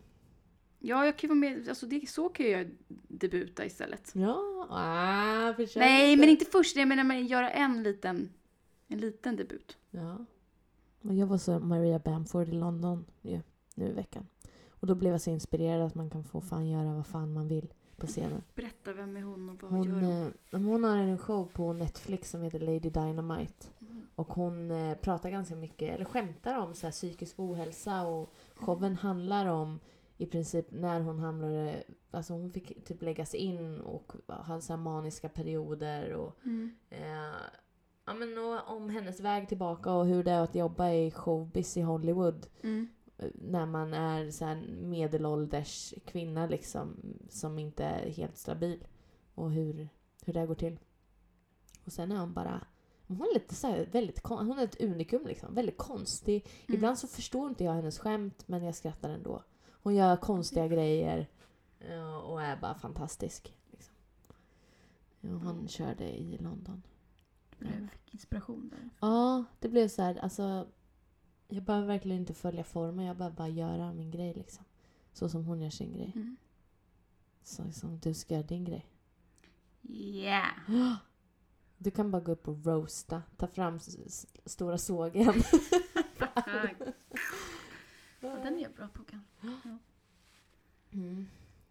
Ja, 0.79 1.05
jag 1.05 1.19
kan 1.19 1.29
vara 1.29 1.39
med. 1.39 1.69
Alltså 1.69 1.87
det, 1.87 2.09
så 2.09 2.29
kan 2.29 2.47
jag 2.47 2.61
göra 2.61 2.71
debuta 3.09 3.65
istället. 3.65 4.13
Ja, 4.15 4.67
ah, 4.71 5.55
försök 5.55 5.81
Nej, 5.81 6.17
men 6.17 6.29
inte 6.29 6.45
först. 6.45 6.77
Jag 6.77 6.89
menar, 6.89 7.05
men 7.05 7.27
göra 7.27 7.51
en 7.51 7.83
liten, 7.83 8.33
en 8.89 8.99
liten 8.99 9.37
debut. 9.37 9.77
Ja. 9.91 10.25
Jag 11.01 11.27
var 11.27 11.39
så 11.39 11.59
Maria 11.59 11.99
Bamford 11.99 12.49
i 12.49 12.53
London 12.53 13.05
ju, 13.23 13.41
nu 13.75 13.89
i 13.89 13.93
veckan. 13.93 14.27
Och 14.83 14.89
då 14.89 14.95
blev 14.95 15.13
jag 15.13 15.21
så 15.21 15.31
inspirerad 15.31 15.87
att 15.87 15.95
man 15.95 16.11
kan 16.11 16.25
få 16.25 16.41
fan 16.41 16.69
göra 16.69 16.95
vad 16.95 17.07
fan 17.07 17.33
man 17.33 17.49
vill 17.49 17.73
på 17.97 18.07
scenen. 18.07 18.43
Berätta, 18.55 18.93
vem 18.93 19.17
är 19.17 19.23
hon 19.23 19.49
och 19.51 19.63
vad 19.63 19.71
Hon, 19.73 19.85
gör 19.85 19.95
hon? 20.01 20.33
eh, 20.53 20.61
hon 20.71 20.85
har 20.85 20.97
en 20.97 21.19
show 21.19 21.49
på 21.53 21.73
Netflix 21.73 22.31
som 22.31 22.43
heter 22.43 22.61
Lady 22.61 22.91
Dynamite. 22.91 23.67
Mm. 23.81 24.03
Och 24.15 24.33
hon 24.33 24.71
eh, 24.71 24.95
pratar 24.97 25.31
ganska 25.31 25.57
mycket, 25.57 25.95
eller 25.95 26.05
skämtar 26.05 26.59
om 26.59 26.75
så 26.75 26.87
här, 26.87 26.93
psykisk 26.93 27.35
ohälsa 27.39 28.07
och 28.07 28.33
showen 28.55 28.97
handlar 28.97 29.47
om 29.47 29.81
i 30.19 30.27
princip 30.27 30.67
när 30.71 31.01
hon 31.01 31.19
hamnade, 31.19 31.83
alltså 32.11 32.33
hon 32.33 32.51
fick 32.53 32.85
typ 32.85 33.03
läggas 33.03 33.35
in 33.35 33.81
och 33.81 34.13
hade 34.27 34.63
så 34.63 34.77
maniska 34.77 35.29
perioder 35.29 36.13
och 36.15 36.37
Mm. 36.45 36.75
Eh, 36.91 37.01
ja, 38.07 38.15
men 38.15 38.39
och 38.39 38.77
om 38.77 38.89
hennes 38.91 39.21
väg 39.21 39.49
tillbaka 39.49 39.93
och 39.93 40.07
hur 40.07 40.25
det 40.25 40.31
är 40.31 40.41
att 40.41 40.55
jobba 40.55 40.91
i 40.91 41.11
showbiz 41.11 41.77
i 41.77 41.81
Hollywood. 41.81 42.47
Mm. 42.63 42.89
När 43.35 43.67
man 43.67 43.95
är 43.95 44.31
så 44.31 44.45
här 44.45 44.67
medelålders 44.81 45.95
kvinna 46.05 46.47
liksom, 46.47 46.97
som 47.29 47.59
inte 47.59 47.85
är 47.85 48.11
helt 48.11 48.37
stabil. 48.37 48.85
Och 49.35 49.51
hur, 49.53 49.89
hur 50.25 50.33
det 50.33 50.47
går 50.47 50.55
till. 50.55 50.79
Och 51.85 51.93
sen 51.93 52.13
är 52.13 52.17
hon 52.21 52.33
bara... 52.33 52.67
Hon 53.07 53.21
är 53.21 53.35
lite 53.35 53.55
så 53.55 53.67
här, 53.67 53.89
väldigt, 53.93 54.27
hon 54.27 54.59
är 54.59 54.65
ett 54.65 54.81
unikum 54.81 55.27
liksom. 55.27 55.55
Väldigt 55.55 55.79
konstig. 55.79 56.47
Mm. 56.67 56.77
Ibland 56.77 56.99
så 56.99 57.07
förstår 57.09 57.49
inte 57.49 57.65
jag 57.65 57.73
hennes 57.73 57.99
skämt 57.99 58.49
men 58.49 58.65
jag 58.65 58.75
skrattar 58.75 59.11
ändå. 59.11 59.43
Hon 59.83 59.95
gör 59.95 60.17
konstiga 60.17 60.69
grejer 60.69 61.27
eh, 61.81 62.17
och 62.17 62.43
är 62.43 62.57
bara 62.57 62.75
fantastisk. 62.75 63.55
Liksom. 63.71 63.95
Ja, 65.21 65.29
han 65.31 65.55
Mm. 65.57 65.69
körde 65.69 66.05
i 66.05 66.39
London. 66.39 66.83
Du 67.59 67.89
fick 67.93 68.15
inspiration 68.15 68.69
där. 68.71 68.91
Ja, 69.01 69.45
det 69.61 69.69
blev 69.69 69.89
så 69.89 70.03
här, 70.03 70.17
alltså. 70.19 70.67
Jag 71.55 71.63
behöver 71.63 71.87
verkligen 71.87 72.21
inte 72.21 72.35
följa 72.35 72.65
formen, 72.65 73.05
jag 73.05 73.17
behöver 73.17 73.37
bara 73.37 73.49
göra 73.49 73.93
min 73.93 74.11
grej 74.11 74.35
liksom. 74.35 74.65
Så 75.13 75.29
som 75.29 75.45
hon 75.45 75.61
gör 75.61 75.71
sin 75.71 75.93
grej. 75.93 76.13
Mm. 76.15 76.37
Så 77.43 77.73
som 77.73 77.99
du 77.99 78.15
ska 78.15 78.35
göra 78.35 78.47
din 78.47 78.65
grej. 78.65 78.87
Yeah! 79.83 80.53
Du 81.79 81.91
kan 81.91 82.11
bara 82.11 82.23
gå 82.23 82.33
upp 82.33 82.49
och 82.49 82.67
roasta, 82.67 83.23
ta 83.37 83.47
fram 83.47 83.81
stora 84.45 84.79
sågen. 84.79 85.35
Ja, 88.21 88.37
den 88.37 88.59
är 88.59 88.63
jag 88.63 88.73
bra 88.73 88.89
på 88.89 89.05
kan. 89.05 89.25
Mm. 90.91 91.27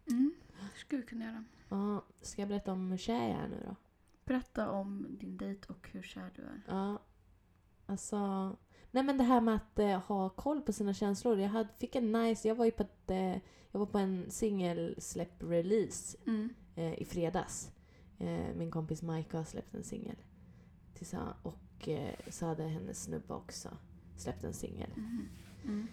Mm. 0.06 0.34
Det 0.74 0.78
skulle 0.78 1.00
vi 1.00 1.06
kunna 1.06 1.24
göra. 1.24 1.44
Ja, 1.68 2.04
ska 2.20 2.42
jag 2.42 2.48
berätta 2.48 2.72
om 2.72 2.90
hur 2.90 2.98
kär 2.98 3.28
jag 3.28 3.38
är 3.40 3.48
nu 3.48 3.62
då? 3.66 3.76
Berätta 4.24 4.70
om 4.70 5.06
din 5.20 5.36
dejt 5.36 5.66
och 5.68 5.88
hur 5.92 6.02
kär 6.02 6.30
du 6.36 6.42
är. 6.42 6.62
Ja, 6.66 7.02
alltså... 7.86 8.56
Nej 8.94 9.02
men 9.04 9.18
det 9.18 9.24
här 9.24 9.40
med 9.40 9.54
att 9.54 9.78
eh, 9.78 9.98
ha 10.00 10.28
koll 10.28 10.60
på 10.62 10.72
sina 10.72 10.94
känslor. 10.94 11.38
Jag 11.40 11.48
hade, 11.48 11.68
fick 11.78 11.94
en 11.96 12.12
nice... 12.12 12.48
Jag 12.48 12.54
var 12.54 12.64
ju 12.64 12.70
på, 12.70 12.82
ett, 12.82 13.10
eh, 13.10 13.36
jag 13.70 13.78
var 13.78 13.86
på 13.86 13.98
en 13.98 14.30
singelsläpp-release 14.30 16.16
Mm. 16.26 16.48
eh, 16.74 16.94
i 17.02 17.04
fredags. 17.04 17.70
Eh, 18.18 18.54
min 18.56 18.70
kompis 18.70 19.02
Maika 19.02 19.36
har 19.36 19.44
släppt 19.44 19.74
en 19.74 19.84
singel. 19.84 20.16
Och 21.42 21.88
eh, 21.88 22.14
så 22.30 22.46
hade 22.46 22.62
hennes 22.62 23.02
snubbe 23.02 23.34
också 23.34 23.68
släppt 24.16 24.44
en 24.44 24.52
singel. 24.54 24.90
Mm. 24.96 25.28
Mm. 25.64 25.86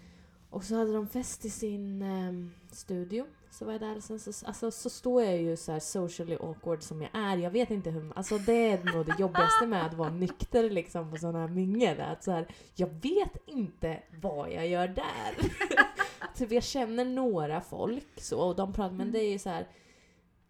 Och 0.50 0.64
så 0.64 0.76
hade 0.76 0.92
de 0.92 1.06
fest 1.06 1.44
i 1.44 1.50
sin 1.50 2.02
ehm, 2.02 2.50
studio. 2.72 3.26
Så 3.50 3.64
var 3.64 3.72
jag 3.72 3.80
där 3.80 3.96
och 3.96 4.02
sen 4.02 4.20
så, 4.20 4.46
alltså, 4.46 4.70
så 4.70 4.90
står 4.90 5.22
jag 5.22 5.36
ju 5.36 5.56
så 5.56 5.72
här 5.72 5.80
socially 5.80 6.34
awkward 6.34 6.82
som 6.82 7.02
jag 7.02 7.10
är. 7.12 7.36
Jag 7.36 7.50
vet 7.50 7.70
inte 7.70 7.90
hur... 7.90 8.12
Alltså 8.16 8.38
det 8.38 8.70
är 8.70 8.94
nog 8.94 9.06
det 9.06 9.16
jobbigaste 9.18 9.66
med 9.66 9.86
att 9.86 9.94
vara 9.94 10.10
nykter 10.10 10.70
liksom 10.70 11.10
på 11.10 11.16
sådana 11.16 11.40
här 11.40 11.48
mingel. 11.48 12.00
Att 12.00 12.24
så 12.24 12.30
här, 12.30 12.46
jag 12.74 12.86
vet 12.86 13.36
inte 13.46 14.02
vad 14.22 14.52
jag 14.52 14.68
gör 14.68 14.88
där. 14.88 15.52
typ 16.34 16.52
jag 16.52 16.62
känner 16.62 17.04
några 17.04 17.60
folk 17.60 18.20
så 18.20 18.40
och 18.40 18.56
de 18.56 18.72
pratar, 18.72 18.94
men 18.94 19.12
det 19.12 19.18
är 19.18 19.30
ju 19.30 19.38
så 19.38 19.48
här. 19.48 19.66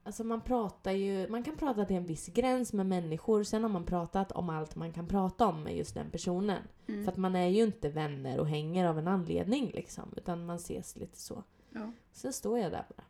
Alltså 0.03 0.25
man 0.25 0.41
pratar 0.41 0.93
ju, 0.93 1.29
man 1.29 1.43
kan 1.43 1.57
prata 1.57 1.85
till 1.85 1.97
en 1.97 2.07
viss 2.07 2.27
gräns 2.27 2.73
med 2.73 2.87
människor, 2.87 3.43
sen 3.43 3.63
har 3.63 3.71
man 3.71 3.87
pratat 3.87 4.33
om 4.33 4.51
allt 4.51 4.77
man 4.77 4.93
kan 4.93 5.09
prata 5.09 5.47
om 5.47 5.63
med 5.63 5.77
just 5.77 5.95
den 5.95 6.11
personen. 6.11 6.63
Mm. 6.87 7.05
För 7.05 7.13
att 7.13 7.19
man 7.19 7.37
är 7.37 7.47
ju 7.47 7.63
inte 7.63 7.89
vänner 7.89 8.41
och 8.41 8.49
hänger 8.49 8.87
av 8.87 8.99
en 8.99 9.09
anledning 9.09 9.71
liksom. 9.75 10.15
Utan 10.17 10.47
man 10.47 10.57
ses 10.57 10.97
lite 10.97 11.19
så. 11.19 11.45
Ja. 11.71 11.93
Sen 12.13 12.33
står 12.33 12.59
jag 12.59 12.73
där 12.73 12.87
bara. 12.97 13.05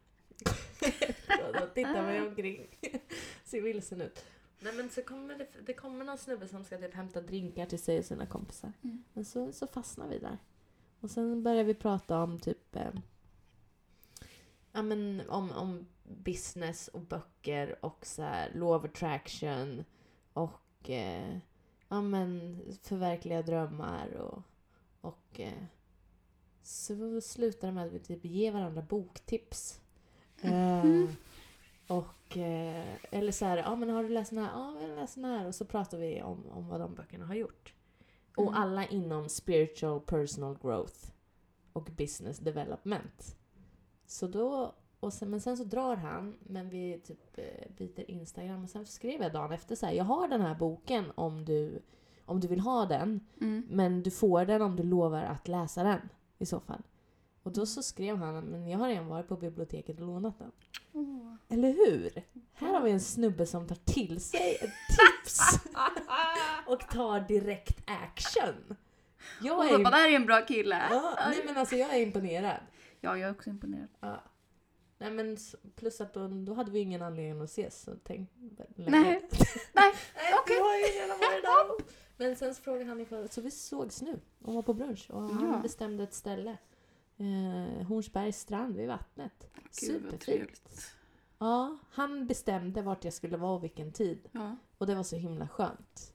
och 1.49 1.53
då 1.61 1.67
tittar 1.75 2.03
mig 2.03 2.29
omkring. 2.29 2.67
Ser 3.45 3.61
vilsen 3.61 4.01
ut. 4.01 4.25
Nej 4.61 4.73
men 4.77 4.91
så 4.91 5.03
kommer 5.03 5.35
det, 5.35 5.47
det 5.67 5.75
kommer 5.75 6.05
någon 6.05 6.19
snubbe 6.19 6.49
som 6.49 6.65
ska 6.65 6.79
typ 6.79 6.95
hämta 6.95 7.21
drinkar 7.21 7.67
till 7.67 7.79
sig 7.79 7.99
och 7.99 8.05
sina 8.05 8.27
kompisar. 8.27 8.73
Mm. 8.83 9.05
Men 9.13 9.25
så, 9.25 9.53
så 9.53 9.67
fastnar 9.67 10.09
vi 10.09 10.19
där. 10.19 10.39
Och 11.01 11.11
sen 11.11 11.43
börjar 11.43 11.65
vi 11.65 11.75
prata 11.75 12.23
om 12.23 12.41
typ 12.41 12.77
eh, 12.77 12.91
ja, 14.73 14.83
men 14.83 15.23
om, 15.29 15.53
om 15.53 15.87
business 16.11 16.89
och 16.89 17.01
böcker 17.01 17.85
och 17.85 18.07
så 18.07 18.23
här, 18.23 18.63
of 18.63 18.85
attraction 18.85 19.85
och 20.33 20.91
eh, 20.91 21.39
ja, 21.89 22.01
men 22.03 22.59
förverkliga 22.83 23.43
drömmar 23.43 24.13
och, 24.17 24.43
och 25.01 25.41
eh, 25.41 25.65
så 26.63 27.21
slutar 27.21 27.69
det 27.69 27.75
med 27.75 27.87
att 27.87 27.93
vi 27.93 27.99
typ 27.99 28.25
ger 28.25 28.53
varandra 28.53 28.83
boktips. 28.83 29.81
Eh, 30.43 30.85
och, 31.89 32.37
eh, 32.37 32.87
eller 33.11 33.33
så 33.33 33.45
här, 33.45 33.57
ja 33.57 33.77
men 33.77 33.89
har 33.91 34.03
du 34.03 34.09
läst 34.09 34.31
den 34.31 34.39
här? 34.45 34.51
Ja, 34.53 34.81
jag 34.81 34.89
har 34.89 34.97
läst 34.97 35.15
den 35.15 35.25
här. 35.25 35.47
Och 35.47 35.55
så 35.55 35.65
pratar 35.65 35.99
vi 35.99 36.23
om, 36.23 36.51
om 36.51 36.69
vad 36.69 36.81
de 36.81 36.95
böckerna 36.95 37.27
har 37.27 37.35
gjort. 37.35 37.75
Och 38.37 38.43
Mm. 38.49 38.55
alla 38.55 38.87
inom 38.87 39.29
spiritual 39.29 40.01
personal 40.01 40.59
growth 40.63 41.11
och 41.73 41.85
business 41.85 42.39
development. 42.39 43.37
Så 44.07 44.27
då, 44.27 44.75
och 45.01 45.13
sen, 45.13 45.31
men 45.31 45.41
sen 45.41 45.57
så 45.57 45.65
drar 45.65 45.97
han, 45.97 46.35
men 46.41 46.69
vi 46.69 47.01
typ 47.05 47.39
eh, 47.39 47.71
byter 47.77 48.11
Instagram. 48.11 48.65
Och 48.65 48.71
sen 48.71 48.87
skrev 48.87 49.23
jag 49.23 49.33
dagen 49.33 49.53
efter 49.53 49.77
så 49.77 49.87
här, 49.87 49.93
jag 49.93 50.05
har 50.05 50.29
den 50.29 50.41
här 50.41 50.55
boken 50.55 51.13
om 51.15 51.45
du, 51.45 51.83
om 52.25 52.41
du 52.41 52.49
vill 52.49 52.61
ha 52.61 52.87
den. 52.87 53.21
Mm. 53.41 53.67
Men 53.71 54.03
du 54.03 54.11
får 54.11 54.45
den 54.45 54.63
om 54.63 54.77
du 54.77 54.83
lovar 54.83 55.23
att 55.23 55.49
läsa 55.49 55.83
den 55.83 56.01
i 56.39 56.47
så 56.47 56.61
fall. 56.61 56.83
Och 57.43 57.53
då 57.53 57.67
så 57.67 57.83
skrev 57.83 58.17
han, 58.17 58.45
men 58.45 58.69
jag 58.69 58.79
har 58.79 58.89
redan 58.89 59.07
varit 59.07 59.29
på 59.29 59.37
biblioteket 59.37 60.01
och 60.01 60.07
lånat 60.07 60.39
den. 60.39 60.53
Åh. 60.93 61.35
Eller 61.49 61.69
hur? 61.69 62.23
Här 62.53 62.73
har 62.73 62.81
vi 62.81 62.91
en 62.91 63.01
snubbe 63.01 63.47
som 63.47 63.67
tar 63.67 63.79
till 63.85 64.21
sig 64.21 64.59
ett 64.61 64.71
tips 64.97 65.41
och 66.67 66.81
tar 66.81 67.21
direkt 67.21 67.83
action. 67.87 68.77
Jag 69.41 69.59
Och 69.59 69.65
är 69.65 69.79
bara, 69.79 69.91
där 69.91 70.09
är 70.09 70.17
en 70.17 70.27
bra 70.27 70.47
kille. 70.47 70.83
Ja, 70.91 71.15
nej 71.29 71.43
men 71.47 71.57
alltså 71.57 71.77
jag 71.77 71.95
är 71.95 72.01
imponerad. 72.01 72.61
Ja, 73.01 73.19
jag 73.19 73.29
är 73.29 73.31
också 73.31 73.51
imponerad. 73.51 73.89
Ja. 74.01 74.23
Nej 75.01 75.11
men 75.11 75.37
plus 75.77 76.01
att 76.01 76.15
då, 76.15 76.29
då 76.29 76.55
hade 76.55 76.71
vi 76.71 76.79
ingen 76.81 77.03
anledning 77.03 77.43
att 77.43 77.51
ses. 77.51 77.83
Så 77.83 77.95
tänk, 78.05 78.31
Nej. 78.77 79.29
Nej, 79.75 79.93
okej. 80.43 80.57
där. 80.97 81.85
Men 82.17 82.37
sen 82.37 82.55
så 82.55 82.63
frågade 82.63 82.85
han 82.85 83.01
ifall, 83.01 83.29
så 83.29 83.41
vi 83.41 83.51
sågs 83.51 84.03
nu 84.03 84.21
och 84.45 84.55
var 84.55 84.63
på 84.63 84.75
brunch 84.75 85.11
och 85.11 85.23
han 85.23 85.51
Ja. 85.53 85.59
bestämde 85.63 86.03
ett 86.03 86.15
ställe. 86.15 86.57
Eh, 87.17 87.87
Hornsbergs 87.87 88.41
strand 88.41 88.77
vid 88.77 88.89
vattnet. 88.89 89.51
Gud 89.55 89.75
Superfint. 89.75 90.93
Ja, 91.39 91.79
han 91.91 92.27
bestämde 92.27 92.83
vart 92.83 93.05
jag 93.05 93.13
skulle 93.13 93.37
vara 93.37 93.53
och 93.55 93.65
vilken 93.65 93.93
tid. 93.93 94.29
Ja, 94.33 94.57
Och 94.79 94.87
det 94.87 94.95
var 94.95 95.03
så 95.03 95.17
himla 95.17 95.49
skönt. 95.49 96.13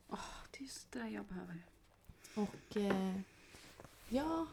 det 0.50 0.58
är 0.58 0.62
just 0.62 0.92
det 0.92 1.08
jag 1.08 1.24
behöver. 1.24 1.62
Och 2.34 2.76
eh, 2.76 3.20
ja, 4.08 4.46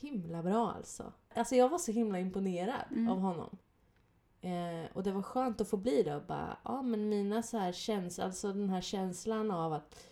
himla 0.00 0.42
bra 0.42 0.72
alltså. 0.72 1.12
Alltså 1.34 1.54
jag 1.54 1.68
var 1.68 1.78
så 1.78 1.92
himla 1.92 2.20
imponerad 2.20 2.84
Mm. 2.90 3.08
av 3.08 3.18
honom. 3.18 3.58
Eh, 4.46 4.90
och 4.92 5.02
det 5.02 5.12
var 5.12 5.22
skönt 5.22 5.60
att 5.60 5.68
få 5.68 5.76
bli 5.76 6.02
det 6.02 6.16
och 6.16 6.22
bara, 6.22 6.56
ja 6.64 6.82
men 6.82 7.08
mina 7.08 7.42
så 7.42 7.58
här 7.58 7.72
känslor, 7.72 8.24
alltså 8.26 8.52
den 8.52 8.68
här 8.70 8.80
känslan 8.80 9.50
av 9.50 9.72
att 9.72 10.06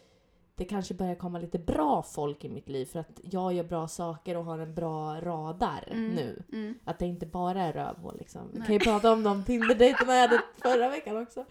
det 0.57 0.65
kanske 0.65 0.95
börjar 0.95 1.15
komma 1.15 1.39
lite 1.39 1.59
bra 1.59 2.03
folk 2.03 2.45
i 2.45 2.49
mitt 2.49 2.69
liv 2.69 2.87
för 2.87 2.99
att 3.01 3.21
jag 3.23 3.53
gör 3.53 3.65
bra 3.65 3.89
saker 3.89 4.37
och 4.37 4.45
har 4.45 4.59
en 4.59 4.75
bra 4.75 5.21
radar 5.21 5.89
Mm. 5.91 6.09
nu. 6.15 6.43
Mm. 6.53 6.79
Att 6.85 6.99
det 6.99 7.07
inte 7.07 7.27
bara 7.27 7.63
är 7.63 7.73
rövhål 7.73 8.17
liksom. 8.19 8.51
Vi 8.53 8.61
kan 8.61 8.73
ju 8.75 8.79
prata 8.81 9.13
om 9.13 9.23
de 9.23 9.45
Tinder-dejterna 9.45 10.15
jag 10.15 10.29
hade 10.29 10.43
förra 10.63 10.89
veckan 10.89 11.17
också. 11.17 11.41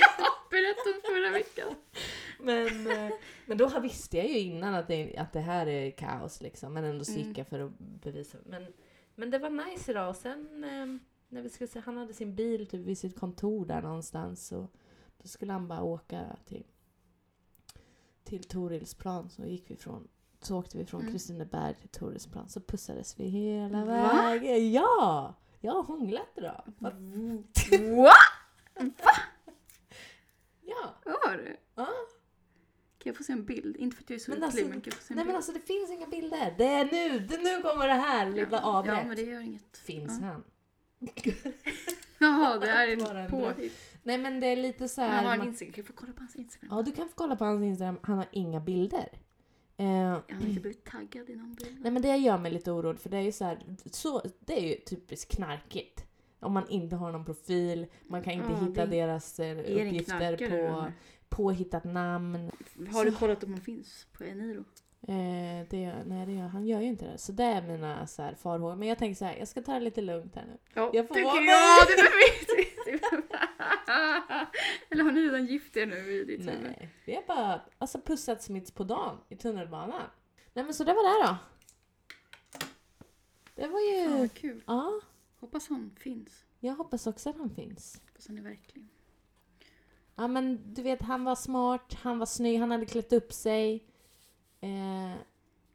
ja, 0.00 0.26
berätta 0.50 0.90
om 0.90 1.00
förra 1.14 1.30
veckan. 1.30 1.74
Men, 2.40 2.86
eh, 3.06 3.14
men 3.46 3.58
då 3.58 3.80
visste 3.80 4.16
jag 4.16 4.26
ju 4.28 4.38
innan 4.38 4.74
att 4.74 4.88
det, 4.88 5.16
att 5.16 5.32
det 5.32 5.40
här 5.40 5.66
är 5.66 5.90
kaos 5.90 6.40
liksom. 6.40 6.72
Men 6.74 6.84
ändå 6.84 7.04
så 7.04 7.12
gick 7.12 7.24
Mm. 7.24 7.34
jag 7.36 7.46
för 7.48 7.58
att 7.60 7.78
bevisa. 7.78 8.38
Men, 8.46 8.66
men 9.14 9.30
det 9.30 9.38
var 9.38 9.50
nice 9.50 9.90
idag. 9.90 10.08
Och 10.08 10.16
sen 10.16 10.64
eh, 10.64 11.00
när 11.34 11.42
vi 11.42 11.48
skulle 11.48 11.68
se, 11.68 11.80
han 11.80 11.96
hade 11.96 12.14
sin 12.14 12.34
bil 12.34 12.66
typ 12.66 12.80
vid 12.80 12.98
sitt 12.98 13.18
kontor 13.20 13.66
där 13.66 13.82
någonstans. 13.82 14.52
Och 14.52 14.72
då 15.22 15.28
skulle 15.28 15.52
han 15.52 15.68
bara 15.68 15.82
åka 15.82 16.36
till, 16.44 16.66
till 18.24 18.44
Torilsplan. 18.44 19.30
Så 19.30 19.44
gick 19.44 19.70
vi 19.70 19.76
från 19.76 20.08
så 20.40 20.58
åkte 20.58 20.78
vi 20.78 20.84
från 20.86 21.00
Mm. 21.00 21.12
Kristineberg 21.12 21.74
till 21.74 21.88
Torilsplan. 21.88 22.48
Så 22.48 22.60
pussades 22.60 23.20
vi 23.20 23.24
hela 23.24 23.84
Va? 23.84 24.12
vägen. 24.12 24.72
Ja! 24.72 25.34
Jag 25.60 25.72
har 25.72 25.82
hånglat 25.82 26.28
idag. 26.36 26.62
What? 26.78 26.94
Ja. 30.62 30.94
Var 31.04 31.36
du? 31.36 31.56
ja. 31.74 31.86
Kan 32.98 33.10
jag 33.10 33.16
få 33.16 33.22
se 33.22 33.32
en 33.32 33.44
bild? 33.44 33.76
Inte 33.76 33.96
för 33.96 34.04
att 34.04 34.10
jag 34.10 34.16
är 34.16 34.20
så 34.20 34.30
Men 34.30 34.38
ytlig, 34.38 34.46
alltså- 34.46 34.68
men 34.68 34.80
kan 34.80 34.90
jag 34.90 34.94
få 34.94 35.02
se 35.04 35.12
en 35.12 35.16
Nej 35.16 35.24
bild? 35.24 35.26
men 35.26 35.36
alltså 35.36 35.52
det 35.52 35.60
finns 35.60 35.90
inga 35.90 36.06
bilder. 36.06 36.54
Det 36.58 36.64
är 36.64 36.84
nu, 36.84 37.18
det, 37.18 37.36
nu 37.42 37.62
kommer 37.62 37.88
det 37.88 37.94
här 37.94 38.30
lilla 38.30 38.60
avbrott. 38.62 38.96
Ja, 38.98 39.04
men 39.04 39.16
det 39.16 39.22
gör 39.22 39.40
inget. 39.40 39.76
Finns 39.76 40.18
Ja. 40.20 40.26
han? 40.26 40.44
Jaha, 42.18 42.58
det 42.58 42.66
här 42.66 42.88
är 42.88 43.14
en 43.14 43.30
påhitt. 43.30 43.72
Nej 44.02 44.18
men 44.18 44.40
det 44.40 44.46
är 44.46 44.56
lite 44.56 44.88
så 44.88 45.00
Han 45.00 45.10
här. 45.10 45.24
har 45.24 45.32
en 45.32 45.38
man- 45.38 45.48
Instagram. 45.48 45.72
Kan 45.72 45.82
jag 45.82 45.86
få 45.86 45.92
kolla 45.92 46.12
på 46.12 46.20
hans 46.20 46.36
Instagram? 46.36 46.76
Ja 46.76 46.82
du 46.82 46.92
kan 46.92 47.08
få 47.08 47.14
kolla 47.14 47.36
på 47.36 47.44
hans 47.44 47.62
Instagram, 47.62 47.98
han 48.02 48.16
har 48.16 48.26
inga 48.32 48.60
bilder. 48.60 49.08
Eh, 49.76 49.86
Jag 49.86 50.10
har 50.10 50.22
inte 50.46 50.60
blivit 50.60 50.84
taggad 50.84 51.30
i 51.30 51.36
någon 51.36 51.54
bild. 51.54 51.76
nej 51.80 51.92
men 51.92 52.02
det 52.02 52.16
gör 52.16 52.38
mig 52.38 52.52
lite 52.52 52.70
orolig 52.72 53.00
för 53.00 53.10
det 53.10 53.16
är 53.16 53.20
ju 53.22 53.32
så 53.32 53.44
här, 53.44 53.58
så, 53.90 54.22
det 54.40 54.58
är 54.58 54.68
ju 54.68 54.74
typiskt 54.80 55.36
knarkigt. 55.36 56.04
Om 56.40 56.52
man 56.52 56.68
inte 56.68 56.96
har 56.96 57.12
någon 57.12 57.24
profil, 57.24 57.86
man 58.06 58.22
kan 58.22 58.32
inte 58.32 58.46
Ja, 58.50 58.66
hitta 58.66 58.86
det- 58.86 58.96
deras 58.96 59.40
eh, 59.40 59.58
uppgifter 59.58 60.36
knarkare 60.36 60.68
på 60.68 60.92
påhittat 61.28 61.84
namn. 61.84 62.50
Har 62.92 63.04
du 63.04 63.12
kollat 63.12 63.44
om 63.44 63.52
han 63.52 63.60
finns 63.60 64.06
på 64.12 64.24
Eniro? 64.24 64.64
Eh, 65.08 65.66
det 65.70 65.94
nej 66.06 66.26
det 66.26 66.36
han 66.36 66.66
gör 66.66 66.80
ju 66.80 66.86
inte 66.86 67.04
det. 67.04 67.18
Så 67.18 67.32
det 67.32 67.44
är 67.44 67.62
mina 67.62 68.06
så 68.06 68.22
här, 68.22 68.34
farhågor. 68.34 68.76
Men 68.76 68.88
jag 68.88 68.98
tänker 68.98 69.14
så 69.14 69.24
här, 69.24 69.36
jag 69.36 69.48
ska 69.48 69.62
ta 69.62 69.72
det 69.74 69.80
lite 69.80 70.00
lugnt 70.00 70.34
här 70.34 70.44
nu. 70.44 70.58
Ja, 70.74 70.90
Jag 70.94 71.08
får 71.08 71.14
vara 71.14 71.42
jag! 71.42 71.86
Det 72.86 73.00
behöver 73.00 73.24
Eller 74.90 75.04
har 75.04 75.12
ni 75.12 75.20
redan 75.20 75.46
gift 75.46 75.76
er 75.76 75.86
nu 75.86 76.12
i 76.12 76.24
ditt 76.24 76.40
huvud? 76.40 76.62
Nej, 76.62 76.88
vi 77.04 77.14
har 77.14 77.22
bara 77.22 77.60
alltså, 77.78 78.00
pussats 78.00 78.48
mitt 78.48 78.74
på 78.74 78.84
dagen 78.84 79.18
i 79.28 79.36
tunnelbanan. 79.36 80.02
Nej 80.52 80.64
men 80.64 80.74
så 80.74 80.84
det 80.84 80.92
var 80.92 81.02
det 81.22 81.26
då. 81.26 81.36
Det 83.54 83.66
var 83.66 83.80
ju... 83.80 84.18
vad 84.18 84.34
kul. 84.34 84.62
Ja, 84.66 85.00
Hoppas 85.40 85.68
han 85.68 85.96
finns. 86.00 86.44
jag 86.60 86.74
hoppas 86.74 87.06
också 87.06 87.30
att 87.30 87.36
han 87.36 87.50
finns. 87.50 88.00
Hoppas 88.08 88.26
han 88.28 88.38
är 88.38 88.42
verklig. 88.42 88.88
Ja 90.16 90.28
men 90.28 90.74
du 90.74 90.82
vet, 90.82 91.02
han 91.02 91.24
var 91.24 91.34
smart, 91.34 91.94
han 91.94 92.18
var 92.18 92.26
snygg, 92.26 92.58
han 92.60 92.70
hade 92.70 92.86
klätt 92.86 93.12
upp 93.12 93.32
sig. 93.32 93.84
Eh, 94.64 95.16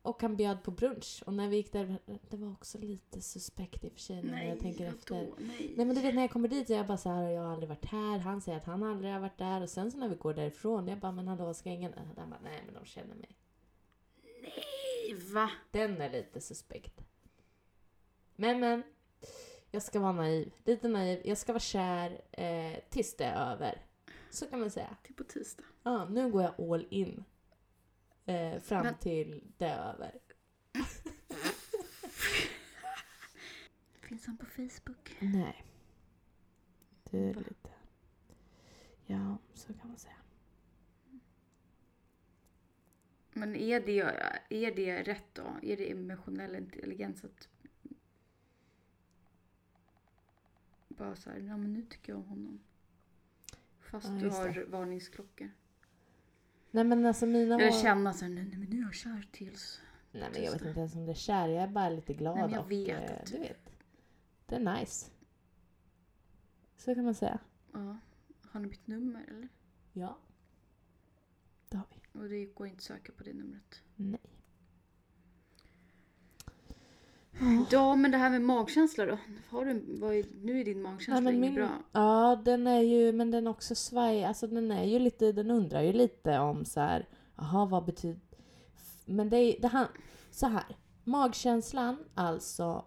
och 0.02 0.22
han 0.22 0.36
bjöd 0.36 0.64
på 0.64 0.72
brunch. 0.72 1.24
Och 1.26 1.34
när 1.34 1.50
vi 1.50 1.56
gick 1.56 1.72
där, 1.72 2.00
det 2.30 2.38
var 2.38 2.52
också 2.52 2.78
lite 2.78 3.22
suspekt 3.22 3.84
i 3.84 3.88
och 3.88 3.92
för 3.92 4.00
sig 4.00 4.24
när 4.24 4.44
jag 4.44 4.60
tänker 4.60 4.88
efter. 4.88 5.16
Nej. 5.16 5.74
Nej 5.78 5.86
men 5.86 5.96
du 5.96 6.02
vet 6.02 6.16
när 6.16 6.22
jag 6.22 6.32
kommer 6.32 6.48
dit 6.48 6.70
jag 6.70 6.88
bara 6.88 6.98
så 6.98 7.10
här, 7.10 7.30
jag 7.30 7.42
har 7.42 7.52
aldrig 7.52 7.70
varit 7.70 7.86
här. 7.86 8.20
Han 8.20 8.42
säger 8.42 8.58
att 8.58 8.66
han 8.66 8.84
aldrig 8.84 9.14
har 9.14 9.20
varit 9.20 9.38
där. 9.38 9.62
Och 9.62 9.70
sen 9.70 9.92
så 9.92 9.98
när 9.98 10.10
vi 10.10 10.16
går 10.16 10.34
därifrån, 10.34 10.88
jag 10.88 11.00
bara, 11.00 11.12
men 11.12 11.28
hallå 11.28 11.54
ska 11.54 11.70
ingen... 11.70 11.94
Han 12.18 12.30
bara, 12.30 12.40
nej 12.44 12.64
men 12.66 12.74
de 12.74 12.86
känner 12.86 13.16
mig. 13.16 13.38
Nej, 14.42 15.16
va? 15.34 15.52
Den 15.72 16.02
är 16.02 16.10
lite 16.10 16.42
suspekt. 16.42 17.02
Men 18.36 18.60
men, 18.60 18.84
jag 19.72 19.84
ska 19.84 20.00
vara 20.00 20.12
naiv. 20.12 20.54
Lite 20.66 20.88
naiv. 20.88 21.22
Jag 21.26 21.38
ska 21.38 21.54
vara 21.54 21.60
kär 21.60 22.22
eh, 22.32 22.80
tills 22.90 23.16
det 23.16 23.24
är 23.24 23.52
över. 23.54 23.82
Så 24.30 24.46
kan 24.46 24.60
man 24.60 24.72
säga. 24.72 24.98
Till 25.04 25.16
på 25.16 25.24
tisdag. 25.24 25.64
Ja, 25.84 26.06
nu 26.06 26.32
går 26.32 26.42
jag 26.42 26.72
all 26.72 26.88
in. 26.90 27.24
Eh, 28.30 28.60
fram 28.60 28.84
Men- 28.86 28.98
till 28.98 29.44
det 29.58 29.66
är 29.66 29.94
över. 29.94 30.20
Finns 34.02 34.26
han 34.26 34.38
på 34.38 34.46
Facebook? 34.46 35.18
Nej. 35.20 35.66
Det 37.04 37.30
är 37.30 37.34
lite... 37.34 37.70
Ja, 39.06 39.38
så 39.54 39.74
kan 39.74 39.88
man 39.90 39.98
säga. 39.98 40.16
Men 43.34 43.56
är 43.56 43.80
det, 43.80 44.00
är 44.50 44.76
det 44.76 45.04
rätt 45.04 45.26
då? 45.34 45.58
Är 45.62 45.78
det 45.78 45.92
emotionell 45.92 46.56
intelligens 46.56 47.24
att 47.24 47.50
bara 50.88 51.16
så 51.16 51.30
här, 51.30 51.38
ja 51.40 51.58
men 51.58 51.74
nu 51.74 51.86
tycker 51.86 52.12
jag 52.14 52.20
om 52.20 52.28
honom. 52.28 52.60
Fast 53.80 54.08
Ja, 54.08 54.14
du 54.14 54.30
har 54.30 54.66
varningsklockor. 54.66 55.52
Nej 56.72 56.84
men 56.84 57.06
alltså 57.06 57.26
mina 57.26 57.56
Eller 57.56 57.72
var... 57.72 57.82
känna 57.82 58.14
så 58.14 58.26
här, 58.26 58.32
nej 58.32 58.46
men 58.58 58.70
nu 58.70 58.78
är 58.78 58.82
jag 58.82 58.94
kär 58.94 59.28
tills. 59.32 59.80
Nej 60.12 60.30
men 60.34 60.44
jag 60.44 60.52
vet 60.52 60.62
inte 60.62 60.80
ens 60.80 60.96
om 60.96 61.06
det 61.06 61.12
är 61.12 61.16
kär. 61.16 61.48
Jag 61.48 61.64
är 61.64 61.68
bara 61.68 61.90
lite 61.90 62.14
glad 62.14 62.36
Nej, 62.36 62.44
men 62.44 62.54
jag 62.54 62.64
och 62.64 62.72
vet 62.72 63.10
eh, 63.10 63.32
du 63.32 63.40
vet. 63.40 63.70
Det 64.46 64.56
är 64.56 64.60
nice. 64.60 65.12
Så 66.78 66.96
kan 66.96 67.04
man 67.06 67.16
säga. 67.16 67.40
Ja. 67.74 67.98
Har 68.42 68.60
ni 68.60 68.68
bytt 68.68 68.88
nummer 68.88 69.26
eller? 69.28 69.48
Ja. 69.94 70.18
Det 71.70 71.78
har 71.78 71.86
vi. 71.90 72.20
Och 72.20 72.30
det 72.30 72.46
går 72.46 72.68
inte 72.68 72.78
att 72.78 72.84
söka 72.84 73.12
på 73.12 73.24
det 73.24 73.34
numret. 73.34 73.82
Nej. 73.96 74.20
Ja 77.70 77.96
men 77.96 78.12
det 78.12 78.18
här 78.18 78.30
med 78.30 78.42
magkänsla 78.42 79.06
då? 79.06 79.18
Har 79.50 79.66
du, 79.66 79.72
är, 79.72 80.46
nu 80.46 80.60
är 80.60 80.66
din 80.66 80.82
magkänsla 80.82 81.32
inget 81.32 81.42
min- 81.42 81.56
bra. 81.56 81.70
Ja, 81.92 82.42
den 82.46 82.68
är 82.68 82.82
ju, 82.82 83.12
men 83.12 83.32
den 83.32 83.48
också 83.48 83.76
svaj. 83.76 84.24
Alltså 84.24 84.48
den 84.48 84.72
är 84.72 84.84
ju 84.84 85.00
lite, 85.00 85.32
den 85.32 85.52
undrar 85.52 85.82
ju 85.82 85.94
lite 85.94 86.40
om 86.40 86.66
så 86.66 86.80
här, 86.80 87.08
jaha 87.38 87.66
vad 87.66 87.86
betyder... 87.86 88.20
Men 89.06 89.30
det 89.30 89.38
är 89.38 89.62
det 89.62 89.68
här, 89.68 89.88
så 90.32 90.48
här. 90.48 90.64
Magkänslan, 91.04 91.98
alltså, 92.14 92.86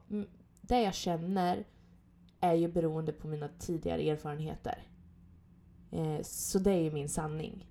det 0.60 0.82
jag 0.82 0.94
känner 0.94 1.64
är 2.40 2.54
ju 2.54 2.68
beroende 2.68 3.12
på 3.12 3.28
mina 3.28 3.48
tidigare 3.58 4.02
erfarenheter. 4.10 4.86
Eh, 5.90 6.22
så 6.22 6.58
det 6.58 6.70
är 6.70 6.80
ju 6.80 6.90
min 6.90 7.08
sanning. 7.08 7.66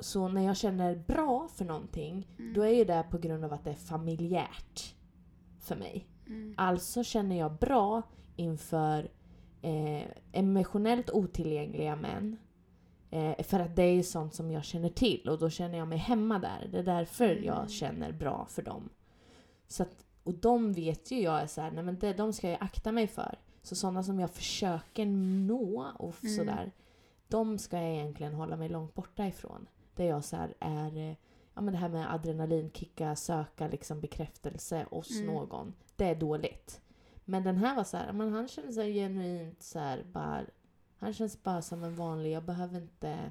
Så 0.00 0.28
när 0.28 0.42
jag 0.42 0.56
känner 0.56 0.96
bra 0.96 1.48
för 1.54 1.64
någonting, 1.64 2.28
Mm. 2.38 2.54
då 2.54 2.62
är 2.62 2.68
ju 2.74 2.84
det 2.84 3.04
på 3.10 3.18
grund 3.18 3.44
av 3.44 3.52
att 3.52 3.64
det 3.64 3.70
är 3.70 3.74
familjärt 3.74 4.94
för 5.68 5.76
mig. 5.76 6.06
Mm. 6.26 6.54
Alltså 6.56 7.04
känner 7.04 7.38
jag 7.38 7.52
bra 7.52 8.02
inför 8.36 9.08
eh, 9.62 10.02
emotionellt 10.32 11.10
otillgängliga 11.10 11.96
män. 11.96 12.36
Eh, 13.10 13.42
för 13.44 13.60
att 13.60 13.76
det 13.76 13.82
är 13.82 14.02
sånt 14.02 14.34
som 14.34 14.50
jag 14.50 14.64
känner 14.64 14.88
till 14.88 15.28
och 15.28 15.38
då 15.38 15.50
känner 15.50 15.78
jag 15.78 15.88
mig 15.88 15.98
hemma 15.98 16.38
där. 16.38 16.68
Det 16.72 16.78
är 16.78 16.82
därför 16.82 17.30
Mm. 17.30 17.44
jag 17.44 17.70
känner 17.70 18.12
bra 18.12 18.46
för 18.50 18.62
dem. 18.62 18.88
Så 19.66 19.82
att, 19.82 20.04
och 20.24 20.34
de 20.34 20.72
vet 20.72 21.10
ju 21.10 21.20
jag 21.20 21.40
är 21.40 21.46
så 21.46 21.60
här, 21.60 21.70
nej 21.70 21.84
men 21.84 21.98
det, 21.98 22.12
de 22.12 22.32
ska 22.32 22.48
jag 22.48 22.58
akta 22.60 22.92
mig 22.92 23.06
för. 23.06 23.38
Så 23.62 23.76
sådana 23.76 24.02
som 24.02 24.20
jag 24.20 24.30
försöker 24.30 25.06
nå 25.46 25.86
och 25.98 26.24
Mm. 26.24 26.36
sådär, 26.36 26.72
de 27.28 27.58
ska 27.58 27.76
jag 27.82 27.94
egentligen 27.94 28.34
hålla 28.34 28.56
mig 28.56 28.68
långt 28.68 28.94
borta 28.94 29.26
ifrån. 29.26 29.66
Där 29.94 30.04
jag 30.04 30.24
så 30.24 30.36
här 30.36 30.54
är, 30.60 31.10
eh, 31.10 31.16
ja 31.58 31.62
men 31.62 31.72
det 31.74 31.78
här 31.80 31.88
med 31.88 32.14
adrenalinkicka, 32.14 33.16
söka 33.16 33.68
liksom 33.68 34.00
bekräftelse 34.00 34.86
hos 34.90 35.10
Mm. 35.10 35.26
någon. 35.26 35.74
Det 35.96 36.04
är 36.04 36.14
dåligt. 36.14 36.80
Men 37.24 37.44
den 37.44 37.56
här 37.56 37.76
var 37.76 37.84
så 37.84 37.96
här, 37.96 38.12
men 38.12 38.32
han 38.32 38.48
känner 38.48 38.72
sig 38.72 38.94
genuint 38.94 39.62
så 39.62 39.78
här, 39.78 40.04
bara, 40.12 40.44
han 40.96 41.12
känns 41.12 41.42
bara 41.42 41.62
som 41.62 41.84
en 41.84 41.94
vanlig, 41.96 42.32
jag 42.32 42.44
behöver 42.44 42.80
inte, 42.80 43.30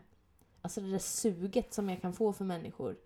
alltså 0.61 0.81
det 0.81 0.91
där 0.91 0.99
suget 0.99 1.73
som 1.73 1.89
jag 1.89 2.01
kan 2.01 2.13
få 2.13 2.33
för 2.33 2.45
människor 2.45 2.97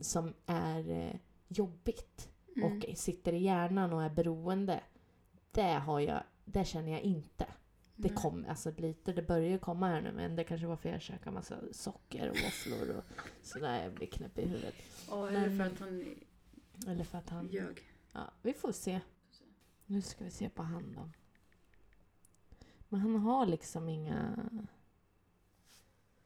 som 0.00 0.34
är 0.46 0.90
eh, 0.90 1.16
jobbigt 1.48 2.28
Mm. 2.56 2.72
och 2.78 2.98
sitter 2.98 3.32
i 3.32 3.42
hjärnan 3.42 3.92
och 3.92 4.02
är 4.02 4.10
beroende. 4.10 4.80
Det 5.52 5.72
har 5.72 6.00
jag, 6.00 6.22
det 6.44 6.64
känner 6.64 6.92
jag 6.92 7.00
inte. 7.00 7.46
Det 7.98 8.08
Nej. 8.08 8.16
kom, 8.16 8.44
alltså 8.48 8.72
lite, 8.76 9.12
det 9.12 9.22
börjar 9.22 9.48
ju 9.50 9.58
komma 9.58 9.88
här 9.88 10.00
nu 10.00 10.12
men 10.12 10.36
det 10.36 10.44
kanske 10.44 10.66
var 10.66 10.76
för 10.76 10.88
att 10.88 10.92
jag 10.92 11.02
käkar 11.02 11.30
massa 11.30 11.56
socker 11.72 12.30
och 12.30 12.36
våfflor 12.36 12.96
och 12.96 13.04
sådär. 13.42 13.82
Jag 13.82 13.92
blir 13.94 14.06
knäpp 14.06 14.38
i 14.38 14.42
huvudet. 14.48 14.74
Ja, 15.08 15.28
eller 15.28 15.40
för 15.42 15.48
Men- 15.50 15.72
att 15.72 15.78
han 15.80 16.04
Eller 16.88 17.04
för 17.04 17.18
att 17.18 17.28
han... 17.30 17.48
ljög. 17.48 17.92
Ja, 18.12 18.30
vi 18.42 18.52
får 18.52 18.72
se. 18.72 19.00
Nu 19.86 20.02
ska 20.02 20.24
vi 20.24 20.30
se 20.30 20.48
på 20.48 20.62
han 20.62 20.92
då. 20.92 21.08
Men 22.88 23.00
han 23.00 23.16
har 23.16 23.46
liksom 23.46 23.88
inga... 23.88 24.48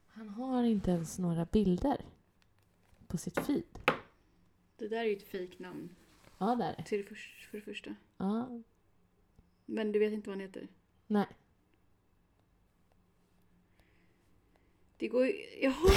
Han 0.07 0.29
har 0.29 0.63
inte 0.63 0.91
ens 0.91 1.19
några 1.19 1.45
bilder 1.45 2.05
på 3.07 3.19
sitt 3.19 3.39
feed. 3.41 3.65
Det 4.77 4.89
där 4.89 4.97
är 4.99 5.05
ju 5.05 5.17
ett 5.17 5.29
fejknamn. 5.29 5.89
Ja, 6.39 6.55
där 6.55 6.73
är 6.73 6.77
det. 6.77 6.83
Till 6.85 6.99
det 6.99 7.05
för, 7.05 7.15
för 7.51 7.59
det 7.59 7.65
första. 7.65 7.95
Ja, 8.17 8.63
Men 9.67 9.93
du 9.93 9.99
vet 9.99 10.13
inte 10.13 10.29
vad 10.31 10.37
han 10.39 10.47
heter? 10.47 10.69
nej. 11.07 11.27
Det 15.01 15.09
går 15.09 15.27
ju... 15.27 15.33
Jag 15.61 15.71
har, 15.71 15.91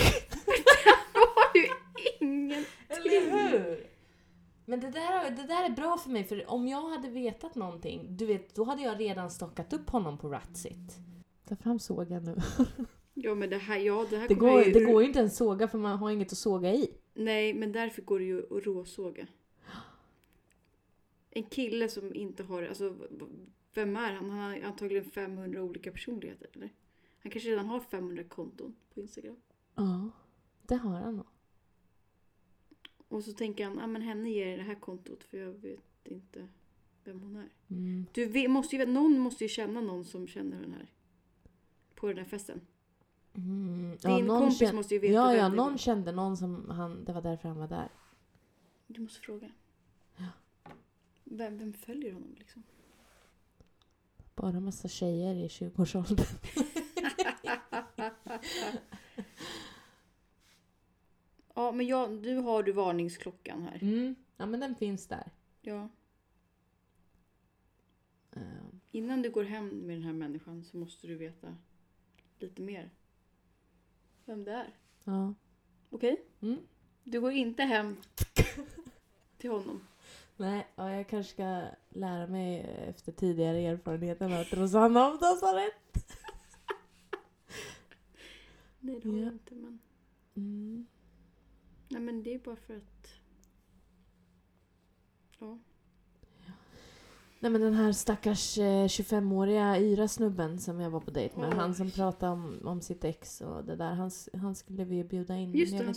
jag 1.14 1.22
har 1.22 1.56
ju 1.56 1.68
ingen... 2.20 2.66
Eller 2.90 3.32
hur? 3.32 3.88
Men 4.66 4.80
det 4.80 4.92
där, 4.92 5.32
det 5.32 5.48
där 5.48 5.66
är 5.66 5.70
bra 5.70 5.98
för 5.98 6.10
mig, 6.10 6.24
för 6.24 6.52
om 6.52 6.68
jag 6.68 6.90
hade 6.90 7.10
vetat 7.10 7.56
någonting, 7.56 8.18
du 8.18 8.26
vet, 8.26 8.56
då 8.56 8.64
hade 8.64 8.82
jag 8.82 9.00
redan 9.00 9.32
stockat 9.32 9.74
upp 9.74 9.90
honom 9.90 10.18
på 10.18 10.30
Ratsit. 10.30 10.98
Ta 11.48 11.56
fram 11.56 11.80
sågen 11.80 12.24
nu. 12.24 12.36
Ja 13.14 13.36
men 13.36 13.50
det 13.50 13.58
här, 13.58 13.78
ja 13.78 14.06
det 14.10 14.18
här 14.18 14.28
Det 14.28 14.34
går, 14.34 14.64
ju... 14.64 14.72
det 14.72 14.86
går 14.86 15.02
ju 15.02 15.08
inte 15.08 15.20
ens 15.20 15.38
såga 15.38 15.68
för 15.68 15.78
man 15.78 15.98
har 15.98 16.12
inget 16.12 16.32
att 16.32 16.38
såga 16.38 16.74
i. 16.74 16.92
Nej 17.14 17.54
men 17.54 17.72
därför 17.72 18.02
går 18.02 18.20
det 18.20 18.26
ju 18.26 18.58
att 18.58 18.66
råsåga. 18.66 19.28
En 21.30 21.44
kille 21.44 21.90
som 21.90 22.16
inte 22.16 22.44
har... 22.44 22.64
Alltså, 22.64 22.96
vem 23.74 23.96
är 23.96 24.14
han? 24.14 24.30
Han 24.30 24.40
har 24.40 24.62
antagligen 24.62 25.06
500 25.06 25.62
olika 25.64 25.92
personligheter 25.92 26.50
eller? 26.54 26.70
Han 27.24 27.32
kanske 27.32 27.50
redan 27.50 27.66
har 27.66 27.80
500 27.80 28.24
konton 28.24 28.76
på 28.94 29.00
Instagram. 29.02 29.36
Ja, 29.76 30.10
det 30.68 30.76
har 30.76 31.00
han 31.00 31.16
nog. 31.16 31.26
Och 33.08 33.24
så 33.24 33.32
tänker 33.34 33.66
han, 33.66 33.80
ah, 33.80 33.88
men 33.88 34.02
henne 34.02 34.30
ger 34.30 34.48
jag 34.48 34.60
det 34.60 34.64
här 34.64 34.76
kontot 34.80 35.24
för 35.24 35.38
jag 35.38 35.52
vet 35.54 35.80
inte 36.04 36.48
vem 37.04 37.20
hon 37.22 37.36
är. 37.36 37.50
Mm. 37.68 38.06
Du 38.14 38.48
måste 38.48 38.76
ju, 38.76 38.86
någon 38.86 39.20
måste 39.20 39.44
ju 39.44 39.48
känna 39.48 39.82
någon 39.82 40.06
som 40.06 40.28
känner 40.28 40.62
den 40.62 40.74
här. 40.74 40.92
På 41.96 42.08
den 42.08 42.18
här 42.18 42.26
festen. 42.26 42.62
Mm. 43.34 43.98
Din 43.98 44.26
någon 44.26 44.40
kompis 44.40 44.62
kän- 44.62 44.76
måste 44.76 44.94
ju 44.94 45.00
veta 45.00 45.14
Ja, 45.14 45.36
ja, 45.36 45.50
någon 45.50 45.72
var. 45.72 45.78
kände 45.78 46.12
någon 46.12 46.38
som 46.38 46.70
han, 46.70 47.06
det 47.06 47.14
var 47.14 47.22
därför 47.22 47.48
han 47.50 47.58
var 47.58 47.68
där. 47.68 47.90
Du 48.88 49.02
måste 49.02 49.20
fråga. 49.20 49.52
Ja. 50.18 50.28
Vem, 51.24 51.58
vem 51.58 51.74
följer 51.74 52.14
honom 52.14 52.36
liksom? 52.40 52.64
Bara 54.36 54.60
massa 54.60 54.88
tjejer 54.88 55.36
i 55.36 55.48
20-årsåldern. 55.48 56.26
Ja, 61.56 61.72
men 61.72 61.88
jag, 61.88 62.12
nu 62.12 62.38
har 62.38 62.64
du 62.64 62.72
varningsklockan 62.72 63.62
här. 63.64 63.80
Mm. 63.82 64.16
Ja, 64.38 64.46
men 64.46 64.60
den 64.60 64.76
finns 64.76 65.08
där. 65.08 65.32
Ja. 65.62 65.90
Eh, 68.32 68.42
Innan 68.92 69.22
du 69.22 69.30
går 69.32 69.44
hem 69.44 69.68
med 69.70 69.96
den 69.96 70.04
här 70.04 70.14
människan 70.14 70.64
så 70.64 70.78
måste 70.78 71.08
du 71.08 71.16
veta 71.16 71.56
lite 72.40 72.62
mer. 72.62 72.90
Vem 74.26 74.44
det 74.44 74.52
är. 74.52 74.74
ja. 75.04 75.34
Okej? 75.90 76.22
Mm. 76.42 76.58
Du 77.04 77.22
går 77.22 77.32
inte 77.32 77.64
hem 77.64 77.98
till 79.38 79.50
honom. 79.50 79.88
Nej, 80.38 80.68
ja, 80.76 80.92
jag 80.96 81.08
kanske 81.08 81.34
ska 81.34 81.66
lära 81.90 82.28
mig 82.28 82.60
efter 82.90 83.12
tidigare 83.12 83.58
erfarenheter 83.60 84.42
att 84.42 84.54
Rosanna 84.54 85.08
oftast 85.14 85.44
har 85.44 85.56
rätt. 85.56 85.76
Nej, 88.84 89.00
det 89.04 89.10
har 89.10 89.18
Ja. 89.18 89.24
jag 89.24 89.34
inte. 89.34 89.56
Men... 89.56 89.80
Mm. 90.36 90.86
Nej, 91.90 92.02
men 92.02 92.24
det 92.24 92.34
är 92.34 92.40
bara 92.40 92.56
för 92.56 92.76
att... 92.76 93.08
Ja. 95.40 95.60
Nej 97.40 97.52
men 97.52 97.62
den 97.62 97.74
här 97.74 97.92
stackars 97.92 98.58
eh, 98.58 98.86
25-åriga 98.86 99.80
yra 99.80 100.08
snubben 100.08 100.60
som 100.60 100.80
jag 100.80 100.90
var 100.90 101.00
på 101.00 101.12
dejt 101.12 101.40
med. 101.40 101.50
Oj. 101.50 101.56
Han 101.56 101.76
som 101.76 101.92
pratade 101.92 102.32
om, 102.32 102.60
om 102.64 102.82
sitt 102.82 103.04
ex 103.04 103.42
och 103.42 103.66
det 103.66 103.76
där. 103.76 103.94
Han, 103.94 104.12
han 104.34 104.56
skulle 104.56 104.84
vi 104.84 104.96
ju 104.96 105.04
bjuda 105.04 105.38
in. 105.38 105.52
jag, 105.58 105.66
vet, 105.66 105.86
han 105.86 105.96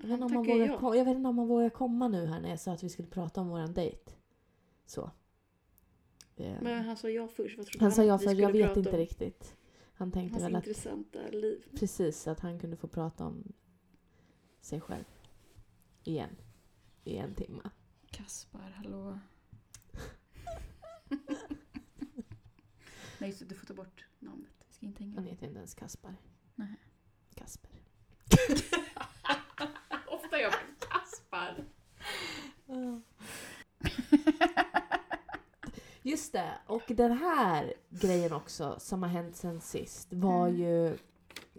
jag, 0.00 0.08
vet 0.08 0.10
inte 0.10 0.14
om 0.14 0.20
han 0.20 0.30
han 0.32 0.44
vågar, 0.46 0.66
ja. 0.66 0.78
ko- 0.78 0.94
jag 0.94 1.04
vet 1.04 1.16
inte 1.16 1.28
om 1.28 1.38
han 1.38 1.48
vågar 1.48 1.70
komma 1.70 2.08
nu 2.08 2.26
här 2.26 2.40
när 2.40 2.50
jag 2.50 2.60
sa 2.60 2.72
att 2.72 2.82
vi 2.82 2.88
skulle 2.88 3.08
prata 3.08 3.40
om 3.40 3.48
våran 3.48 3.72
dejt. 3.74 4.12
Så. 4.86 5.10
Men 6.36 6.84
han 6.84 6.96
sa 6.96 7.08
ja 7.10 7.28
först. 7.28 7.58
Vad 7.58 7.66
trodde 7.66 7.84
han 7.84 7.92
sa 7.92 8.04
ja 8.04 8.14
att 8.14 8.22
vi 8.22 8.26
för 8.26 8.34
jag 8.34 8.52
vet 8.52 8.76
inte 8.76 8.90
om? 8.90 8.96
riktigt. 8.96 9.56
Han 10.02 10.12
tänkte 10.12 10.34
Hans 10.34 10.44
väl 10.44 10.56
att 10.56 10.66
intressanta 10.66 11.28
liv. 11.28 11.64
precis 11.74 12.28
att 12.28 12.40
han 12.40 12.58
kunde 12.58 12.76
få 12.76 12.88
prata 12.88 13.26
om 13.26 13.52
sig 14.60 14.80
själv. 14.80 15.04
Igen. 16.04 16.36
I 17.04 17.16
en 17.16 17.34
timme. 17.34 17.70
Kaspar, 18.10 18.70
hallå. 18.70 19.18
Nej, 23.18 23.36
det, 23.38 23.44
du 23.44 23.54
får 23.54 23.66
ta 23.66 23.74
bort 23.74 24.06
namnet. 24.18 24.64
Vi 24.68 24.74
ska 24.74 24.86
inte 24.86 25.02
hänga. 25.02 25.14
Han 25.14 25.24
heter 25.24 25.46
inte 25.46 25.58
ens 25.58 25.74
Kaspar. 25.74 26.16
Nej. 26.54 26.76
Kasper. 27.34 27.70
Ofta 30.06 30.38
jag 30.40 30.52
Kaspar. 30.78 31.64
Just 36.02 36.32
det, 36.32 36.50
och 36.66 36.82
den 36.88 37.12
här 37.12 37.74
grejen 37.90 38.32
också 38.32 38.76
som 38.78 39.02
har 39.02 39.10
hänt 39.10 39.36
sen 39.36 39.60
sist 39.60 40.08
var 40.12 40.48
Mm. 40.48 40.60
ju 40.60 40.96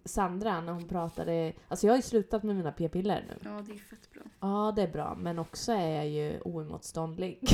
Sandra 0.05 0.61
när 0.61 0.73
hon 0.73 0.87
pratade, 0.87 1.53
alltså 1.67 1.87
jag 1.87 1.91
har 1.93 1.97
ju 1.97 2.01
slutat 2.01 2.43
med 2.43 2.55
mina 2.55 2.71
p-piller 2.71 3.25
nu. 3.27 3.37
Ja, 3.43 3.61
det 3.67 3.73
är 3.73 3.77
fett 3.77 4.09
bra. 4.13 4.21
Ja 4.39 4.73
det 4.75 4.81
är 4.81 4.87
bra 4.87 5.15
men 5.19 5.39
också 5.39 5.71
är 5.71 5.95
jag 5.95 6.09
ju 6.09 6.39
oemotståndlig. 6.41 7.39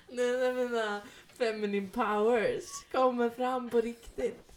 Nu 0.10 0.38
när 0.38 0.54
mina 0.54 1.02
feminine 1.28 1.89
powers 1.89 2.63
kommer 2.91 3.30
fram 3.30 3.69
på 3.69 3.82
riktigt. 3.82 4.52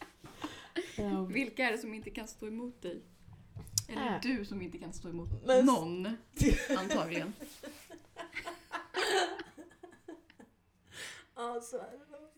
Ja. 0.97 1.25
Vilka 1.25 1.65
är 1.69 1.73
det 1.73 1.79
som 1.79 1.95
inte 1.95 2.11
kan 2.11 2.29
stå 2.29 2.47
emot 2.47 2.83
dig? 2.83 3.01
Eller 3.89 4.07
Äh. 4.15 4.21
du 4.23 4.45
som 4.45 4.63
inte 4.63 4.79
kan 4.79 4.93
stå 4.93 5.09
emot 5.09 5.29
Men- 5.47 5.67
någon, 5.67 6.07
antagligen. 6.79 7.33
Ja, 11.39 11.61
så 11.61 11.77
är 11.77 11.91
det 11.91 12.19
nog. 12.19 12.31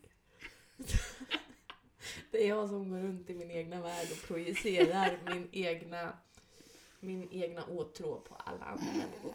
Det 2.31 2.45
är 2.45 2.49
jag 2.49 2.69
som 2.69 2.91
går 2.91 2.99
runt 2.99 3.31
i 3.31 3.35
min 3.35 3.51
egna 3.51 3.83
värld 3.83 4.09
och 4.13 4.29
projicerar 4.29 5.19
min 5.27 5.49
egna, 5.53 6.13
min 7.01 7.29
egna 7.33 7.65
åtrå 7.65 8.21
på 8.21 8.35
alla 8.35 8.65
andra 8.65 8.85
människor. 8.85 9.33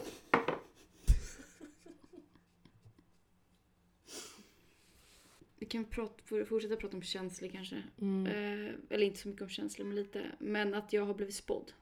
Vi 5.58 5.66
kan 5.66 5.84
prata, 5.84 6.44
fortsätta 6.48 6.76
prata 6.76 6.96
om 6.96 7.02
känslor 7.02 7.48
kanske. 7.48 7.82
Mm. 8.00 8.26
Eh, 8.26 8.74
eller 8.90 9.06
inte 9.06 9.18
så 9.18 9.28
mycket 9.28 9.42
om 9.42 9.48
känslor, 9.48 9.86
men 9.86 9.96
lite. 9.96 10.32
Men 10.38 10.74
att 10.74 10.92
jag 10.92 11.06
har 11.06 11.14
blivit 11.14 11.34
spådd. 11.34 11.72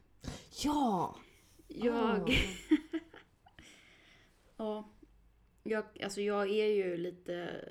Ja! 0.62 1.16
Jag... 1.68 2.31
Ah. 2.31 2.31
Ja. 4.57 4.94
Jag, 5.66 5.85
alltså 6.03 6.20
jag 6.20 6.50
är 6.50 6.66
ju 6.66 6.96
lite... 6.96 7.62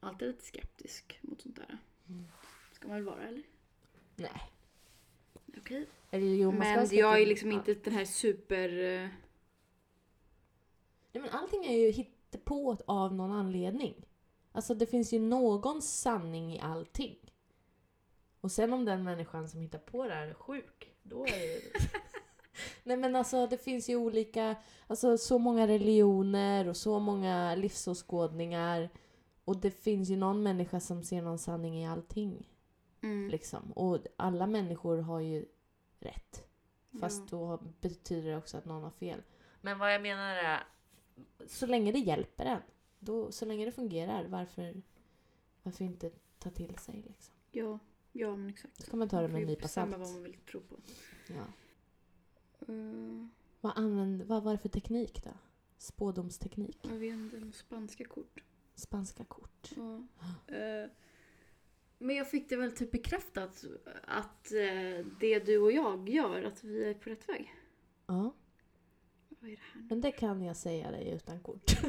Alltid 0.00 0.28
lite 0.28 0.44
skeptisk 0.44 1.18
mot 1.22 1.40
sånt 1.40 1.56
där. 1.56 1.78
Mm. 2.08 2.24
Ska 2.72 2.88
man 2.88 2.96
väl 2.96 3.04
vara 3.04 3.28
eller? 3.28 3.42
Nej. 4.16 4.52
Okej. 5.58 5.86
Eller 6.10 6.26
jo, 6.26 6.52
man 6.52 6.62
ska 6.62 6.76
Men 6.76 6.96
jag 6.96 7.22
är 7.22 7.26
liksom 7.26 7.52
inte 7.52 7.74
den 7.74 7.94
här 7.94 8.04
super... 8.04 8.68
eh, 8.68 9.08
Nej, 11.12 11.22
men 11.22 11.30
allting 11.30 11.64
är 11.64 11.76
ju 11.76 11.90
hittepå 11.90 12.76
av 12.86 13.14
någon 13.14 13.32
anledning. 13.32 14.06
Alltså 14.52 14.74
det 14.74 14.86
finns 14.86 15.12
ju 15.12 15.18
någon 15.18 15.82
sanning 15.82 16.54
i 16.54 16.60
allting. 16.60 17.16
Och 18.40 18.52
sen 18.52 18.72
om 18.72 18.84
den 18.84 19.04
människan 19.04 19.48
som 19.48 19.60
hittar 19.60 19.78
på 19.78 20.06
det 20.06 20.14
här 20.14 20.26
är 20.26 20.34
sjuk, 20.34 20.94
då 21.02 21.26
är 21.26 21.30
det... 21.30 21.90
Nej 22.90 22.96
men 22.98 23.16
alltså 23.16 23.46
det 23.46 23.58
finns 23.58 23.88
ju 23.88 23.96
olika, 23.96 24.56
alltså 24.86 25.18
så 25.18 25.38
många 25.38 25.66
religioner 25.66 26.68
och 26.68 26.76
så 26.76 26.98
många 26.98 27.54
livsåskådningar. 27.54 28.90
Och 29.44 29.56
det 29.56 29.70
finns 29.70 30.08
ju 30.08 30.16
någon 30.16 30.42
människa 30.42 30.80
som 30.80 31.02
ser 31.02 31.22
någon 31.22 31.38
sanning 31.38 31.82
i 31.82 31.86
allting. 31.88 32.48
Mm. 33.02 33.28
Liksom. 33.30 33.72
Och 33.72 33.98
alla 34.16 34.46
människor 34.46 34.98
har 34.98 35.20
ju 35.20 35.46
rätt. 35.98 36.48
Fast 37.00 37.20
Ja. 37.32 37.38
då 37.38 37.62
betyder 37.80 38.30
det 38.30 38.36
också 38.36 38.56
att 38.56 38.64
någon 38.64 38.82
har 38.82 38.90
fel. 38.90 39.22
Men 39.60 39.78
vad 39.78 39.94
jag 39.94 40.02
menar 40.02 40.34
är, 40.36 40.62
så 41.46 41.66
länge 41.66 41.92
det 41.92 41.98
hjälper 41.98 42.44
en, 42.44 42.62
då, 42.98 43.32
så 43.32 43.44
länge 43.44 43.64
det 43.64 43.72
fungerar, 43.72 44.24
varför, 44.24 44.82
varför 45.62 45.84
inte 45.84 46.10
ta 46.38 46.50
till 46.50 46.78
sig 46.78 46.94
liksom? 47.06 47.34
Ja, 47.52 47.78
ja 48.12 48.36
men 48.36 48.48
exakt. 48.48 48.82
Så 48.84 48.90
kan 48.90 48.98
man 48.98 49.08
ta 49.08 49.20
det 49.22 49.28
med 49.28 49.40
en 49.40 49.46
nypa 49.48 49.68
salt. 49.68 49.90
vad 49.90 50.00
man 50.00 50.22
vill 50.22 50.36
tro 50.50 50.60
på. 50.60 50.76
Ja. 51.28 51.44
Eh, 52.68 53.26
Vad, 53.60 53.78
använd, 53.78 54.22
vad 54.22 54.42
var 54.42 54.52
det 54.52 54.58
för 54.58 54.68
teknik 54.68 55.24
då? 55.24 55.30
Spådomsteknik? 55.78 56.78
jag 56.82 56.98
vet 56.98 57.12
inte, 57.14 57.58
spanska 57.58 58.04
kort. 58.04 58.42
Spanska 58.74 59.24
kort? 59.24 59.70
Ja. 59.76 59.96
Eh, 60.56 60.90
men 61.98 62.16
jag 62.16 62.30
fick 62.30 62.48
det 62.48 62.56
väl 62.56 62.72
typ 62.76 62.90
bekräftat 62.90 63.64
att 64.04 64.52
eh, 64.52 65.06
det 65.20 65.38
du 65.46 65.58
och 65.58 65.72
jag 65.72 66.08
gör, 66.08 66.42
att 66.42 66.64
vi 66.64 66.84
är 66.84 66.94
på 66.94 67.10
rätt 67.10 67.28
väg. 67.28 67.54
Ja, 68.06 68.34
Vad 69.28 69.50
är 69.50 69.56
det 69.56 69.62
här 69.62 69.80
nu? 69.80 69.86
men 69.88 70.00
det 70.00 70.12
kan 70.12 70.42
jag 70.42 70.56
säga 70.56 70.90
dig 70.90 71.10
utan 71.10 71.40
kort. 71.40 71.64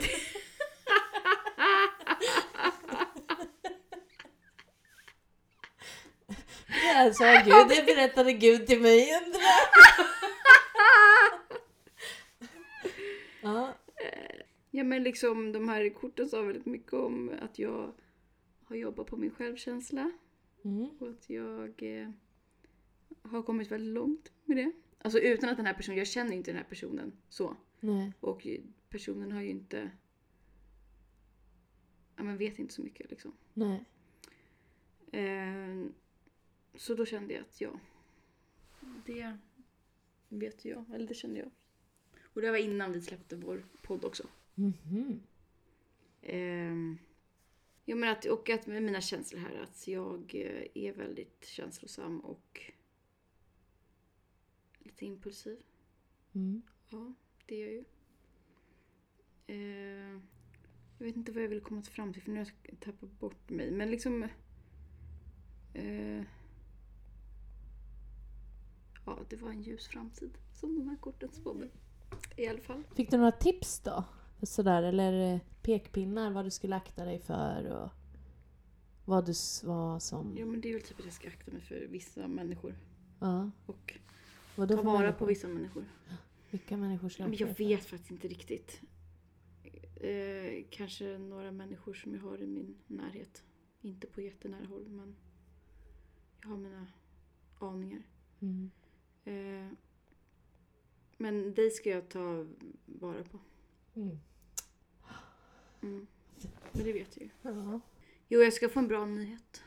Det 6.68 6.74
här 6.74 7.12
sa 7.14 7.26
Gud, 7.46 7.68
det 7.78 7.86
berättade 7.86 8.34
Gud 8.34 8.68
till 8.68 8.82
mig. 8.82 9.10
undrar 9.26 9.42
jag. 9.42 9.68
Ja, 13.44 13.74
Ja 14.72 14.84
men 14.84 15.04
liksom 15.04 15.52
de 15.52 15.70
här 15.70 15.90
korten 15.90 16.30
sa 16.30 16.42
väldigt 16.42 16.66
mycket 16.66 16.94
om 16.94 17.32
att 17.42 17.60
jag 17.60 17.94
har 18.64 18.76
jobbat 18.76 19.08
på 19.08 19.18
min 19.18 19.32
självkänsla 19.32 20.12
mm. 20.64 20.90
och 21.00 21.10
att 21.10 21.30
jag 21.30 21.84
eh, 21.84 22.10
har 23.22 23.44
kommit 23.44 23.72
väldigt 23.72 23.94
långt 23.94 24.32
med 24.46 24.58
det. 24.58 24.72
Alltså 24.98 25.20
utan 25.20 25.50
att 25.50 25.58
den 25.58 25.66
här 25.66 25.74
personen, 25.74 25.98
jag 25.98 26.08
känner 26.08 26.34
inte 26.34 26.52
den 26.52 26.58
här 26.58 26.70
personen 26.70 27.12
så. 27.30 27.56
nej. 27.80 28.14
Och 28.20 28.48
personen 28.90 29.32
har 29.32 29.42
ju 29.42 29.50
inte, 29.50 29.92
ja 32.16 32.24
men 32.24 32.38
vet 32.38 32.60
inte 32.60 32.74
så 32.74 32.82
mycket 32.82 33.10
liksom. 33.10 33.34
Nej. 33.54 33.86
Eh, 35.12 35.86
så 36.76 36.96
då 36.96 37.06
kände 37.06 37.34
jag 37.34 37.42
att 37.42 37.62
ja, 37.62 37.80
det 39.06 39.38
vet 40.30 40.66
jag, 40.66 40.86
eller 40.94 41.08
det 41.08 41.14
kände 41.14 41.40
jag. 41.40 41.52
Och 42.24 42.42
det 42.42 42.52
var 42.52 42.58
innan 42.58 42.92
vi 42.92 43.02
släppte 43.02 43.36
vår 43.36 43.66
podd 43.82 44.06
också. 44.06 44.28
Mhm. 44.62 45.22
Eh, 46.22 46.98
jag 47.86 47.98
menar 47.98 48.14
att, 48.14 48.26
och 48.26 48.50
att 48.50 48.68
med 48.68 48.84
mina 48.84 49.02
känslor 49.02 49.40
här, 49.40 49.62
att 49.64 49.88
jag 49.88 50.36
eh, 50.36 50.84
är 50.84 50.94
väldigt 50.94 51.46
känslosam 51.46 52.20
och 52.20 52.62
lite 54.80 55.06
impulsiv. 55.06 55.58
Mm. 56.34 56.62
Ja, 56.90 57.14
det 57.46 57.56
är 57.56 57.66
jag 57.66 57.74
ju. 57.74 57.84
Eh, 59.48 60.20
jag 60.98 61.06
vet 61.06 61.16
inte 61.16 61.32
vad 61.32 61.44
jag 61.44 61.50
vill 61.50 61.62
komma 61.62 61.82
fram 61.82 62.14
till 62.14 62.22
för 62.22 62.32
nu 62.32 62.40
har 62.40 62.52
jag 62.64 62.80
tappat 62.80 63.20
bort 63.20 63.50
mig. 63.50 63.72
Men 63.72 63.92
liksom... 63.92 64.24
Eh, 65.74 66.24
ja, 69.06 69.20
det 69.30 69.36
var 69.36 69.50
en 69.50 69.62
ljus 69.62 69.88
framtid 69.88 70.38
som 70.54 70.76
de 70.76 70.88
här 70.88 70.98
korten 70.98 71.32
spådde. 71.32 71.70
I 72.38 72.48
alla 72.48 72.62
fall. 72.62 72.84
Fick 72.96 73.12
du 73.12 73.18
några 73.18 73.32
tips 73.32 73.80
då? 73.80 74.04
Sådär, 74.44 74.84
eller 74.84 75.34
eh, 75.34 75.40
pekpinnar 75.62 76.32
vad 76.32 76.46
du 76.46 76.52
skulle 76.52 76.76
akta 76.76 77.06
dig 77.06 77.20
för 77.20 77.66
och 77.66 77.90
vad 79.06 79.26
du 79.26 79.34
vad 79.64 80.04
som... 80.04 80.38
Ja, 80.38 80.46
men 80.46 80.62
det 80.62 80.70
är 80.70 80.74
väl 80.74 80.82
typ 80.82 81.00
att 81.00 81.06
jag 81.06 81.14
ska 81.14 81.28
akta 81.28 81.52
mig 81.52 81.62
för 81.62 81.88
vissa 81.88 82.28
människor. 82.28 82.76
Ja. 83.20 83.52
Och 83.66 84.00
Vadå 84.56 84.76
ta 84.76 84.82
vara 84.84 85.00
människor? 85.00 85.18
på 85.20 85.26
vissa 85.26 85.48
människor. 85.48 85.86
Vilka 86.50 86.78
människor 86.78 87.10
ska 87.10 87.24
Men 87.24 87.38
jag 87.38 87.50
akta 87.50 87.64
vet 87.64 87.86
faktiskt 87.86 88.12
inte 88.12 88.28
riktigt. 88.28 88.82
Eh, 89.96 90.66
kanske 90.70 91.18
några 91.18 91.52
människor 91.52 91.94
som 91.94 92.14
jag 92.16 92.22
har 92.22 92.42
i 92.42 92.48
min 92.48 92.78
närhet. 92.88 93.44
Inte 93.82 94.08
på 94.08 94.22
jättenära 94.22 94.66
håll, 94.66 94.90
men 94.90 95.16
jag 96.42 96.50
har 96.50 96.58
mina 96.58 96.88
aningar. 97.60 98.04
Mm. 98.40 98.72
Eh, 99.26 99.74
men 101.18 101.54
dig 101.54 101.72
ska 101.72 101.90
jag 101.90 102.10
ta 102.10 102.46
vara 102.86 103.24
på. 103.24 103.40
Mm. 103.96 104.20
Mm. 105.82 106.08
Men 106.72 106.84
det 106.84 106.94
vet 106.94 107.18
jag 107.18 107.24
ju. 107.24 107.30
Ja. 107.42 107.80
Jo, 108.28 108.40
jag 108.42 108.54
ska 108.54 108.70
få 108.70 108.80
en 108.80 108.88
bra 108.88 109.06
nyhet. 109.06 109.64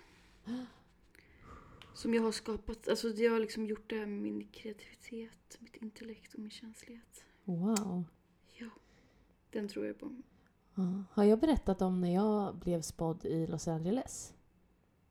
Som 1.94 2.14
jag 2.14 2.22
har 2.22 2.32
skapat. 2.32 2.88
Alltså 2.88 3.08
jag 3.08 3.32
har 3.32 3.40
liksom 3.40 3.66
gjort 3.66 3.90
det 3.90 3.96
här 3.98 4.06
med 4.06 4.22
min 4.22 4.48
kreativitet, 4.52 5.56
mitt 5.58 5.76
intellekt 5.76 6.34
och 6.34 6.40
min 6.40 6.50
känslighet. 6.50 7.24
Wow. 7.44 8.04
Ja. 8.52 8.68
Den 9.50 9.68
tror 9.68 9.86
jag 9.86 9.98
på. 9.98 10.16
Ja. 10.74 11.02
Har 11.10 11.24
jag 11.24 11.38
berättat 11.40 11.82
om 11.82 12.00
när 12.00 12.14
jag 12.14 12.54
blev 12.56 12.80
spådd 12.82 13.24
i 13.24 13.46
Los 13.46 13.68
Angeles? 13.68 14.34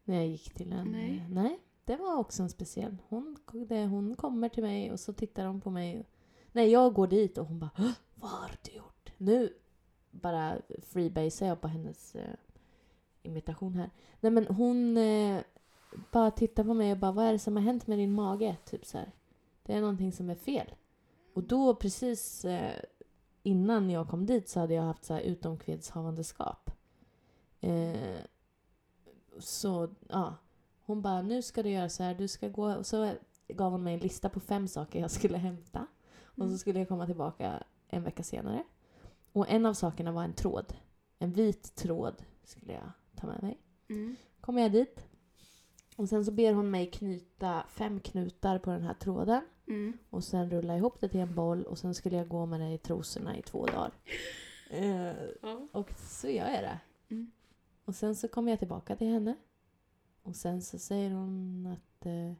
När 0.04 0.16
jag 0.16 0.28
gick 0.28 0.54
till 0.54 0.72
en... 0.72 0.88
Nej. 0.92 1.26
Nej, 1.30 1.60
det 1.86 1.96
var 1.96 2.16
också 2.18 2.44
en 2.44 2.50
speciell. 2.50 2.98
Hon, 3.08 3.38
det, 3.68 3.86
hon 3.86 4.16
kommer 4.16 4.50
till 4.50 4.64
mig 4.64 4.92
och 4.92 5.00
så 5.00 5.14
tittar 5.14 5.46
hon 5.46 5.62
på 5.62 5.70
mig. 5.70 6.06
Nej, 6.52 6.70
jag 6.72 6.94
går 6.94 7.08
dit 7.08 7.38
och 7.38 7.46
hon 7.46 7.60
bara 7.60 7.72
"Hå? 7.76 7.90
Vad 8.16 8.32
har 8.32 8.56
du 8.64 8.72
gjort? 8.72 9.12
Nu 9.18 9.54
bara 10.14 10.58
freebasar 10.82 11.48
jag 11.48 11.62
på 11.62 11.68
hennes 11.68 12.16
eh, 12.16 12.36
imitation 13.22 13.76
här. 13.76 13.90
Nej 14.20 14.32
men 14.32 14.48
hon 14.48 14.98
eh, 14.98 15.42
bara 16.12 16.32
tittar 16.32 16.64
på 16.64 16.74
mig 16.74 16.92
och 16.92 16.98
bara 16.98 17.12
Vad 17.12 17.26
är 17.26 17.32
det 17.32 17.40
som 17.40 17.56
har 17.56 17.64
hänt 17.64 17.88
med 17.88 17.98
din 17.98 18.12
mage? 18.14 18.58
Typ 18.66 18.86
så 18.86 18.98
här. 18.98 19.12
Det 19.64 19.74
är 19.74 19.82
någonting 19.82 20.12
som 20.12 20.30
är 20.30 20.36
fel. 20.36 20.76
Och 21.34 21.44
då 21.44 21.76
precis 21.76 22.46
eh, 22.46 22.80
innan 23.44 23.90
jag 23.90 24.08
kom 24.10 24.26
dit 24.26 24.50
så 24.50 24.60
hade 24.60 24.74
jag 24.74 24.84
haft 24.84 25.04
så 25.06 25.14
här 25.14 25.22
utomkvedshavandeskap. 25.22 26.70
Eh, 27.62 28.20
så 29.40 29.90
ja, 30.10 30.36
hon 30.86 31.02
bara 31.02 31.22
nu 31.22 31.42
ska 31.42 31.64
du 31.64 31.70
göra 31.70 31.90
så 31.90 32.04
här, 32.04 32.14
du 32.16 32.28
ska 32.28 32.48
gå 32.50 32.76
och 32.76 32.86
så 32.86 33.14
gav 33.48 33.72
hon 33.72 33.84
mig 33.84 33.94
en 33.94 34.00
lista 34.00 34.30
på 34.30 34.40
fem 34.40 34.68
saker 34.68 35.00
jag 35.00 35.12
skulle 35.12 35.38
hämta. 35.48 35.88
Och 36.26 36.36
så 36.36 36.44
Mm. 36.44 36.58
skulle 36.58 36.80
jag 36.80 36.88
komma 36.88 37.06
tillbaka 37.06 37.64
en 37.88 38.04
vecka 38.04 38.24
senare. 38.24 38.64
Och 39.34 39.50
en 39.50 39.66
av 39.66 39.74
sakerna 39.74 40.12
var 40.12 40.24
en 40.24 40.34
tråd. 40.34 40.74
En 41.20 41.32
vit 41.32 41.76
tråd 41.76 42.24
skulle 42.44 42.74
jag 42.74 42.92
ta 43.16 43.28
med 43.28 43.44
mig. 43.44 43.58
Mm. 43.90 44.16
Kommer 44.42 44.62
jag 44.62 44.72
dit. 44.72 45.06
Och 45.96 46.10
sen 46.10 46.26
så 46.26 46.32
ber 46.32 46.54
hon 46.54 46.72
mig 46.72 46.92
knyta 46.92 47.64
fem 47.70 48.00
knutar 48.00 48.60
på 48.60 48.72
den 48.72 48.82
här 48.82 48.94
tråden. 48.94 49.42
Mm. 49.68 49.98
Och 50.10 50.24
sen 50.24 50.50
rulla 50.50 50.78
ihop 50.78 51.00
det 51.02 51.10
till 51.10 51.20
en 51.20 51.36
boll 51.36 51.64
och 51.64 51.78
sen 51.78 51.94
skulle 51.96 52.16
jag 52.18 52.28
gå 52.28 52.46
med 52.46 52.60
det 52.60 52.74
i 52.74 52.78
trosorna 52.78 53.38
i 53.38 53.42
två 53.42 53.66
dagar. 53.66 53.92
Eh, 54.70 55.14
Ja. 55.42 55.68
och 55.72 55.92
så 55.98 56.28
gör 56.28 56.50
jag 56.50 56.64
det. 56.64 56.80
Mm. 57.10 57.32
Och 57.86 57.96
sen 57.96 58.16
så 58.16 58.28
kommer 58.28 58.52
jag 58.52 58.60
tillbaka 58.60 58.96
till 58.96 59.08
henne. 59.08 59.36
Och 60.24 60.36
sen 60.36 60.62
så 60.62 60.80
säger 60.80 61.12
hon 61.12 61.68
att 61.68 62.06
eh, 62.06 62.32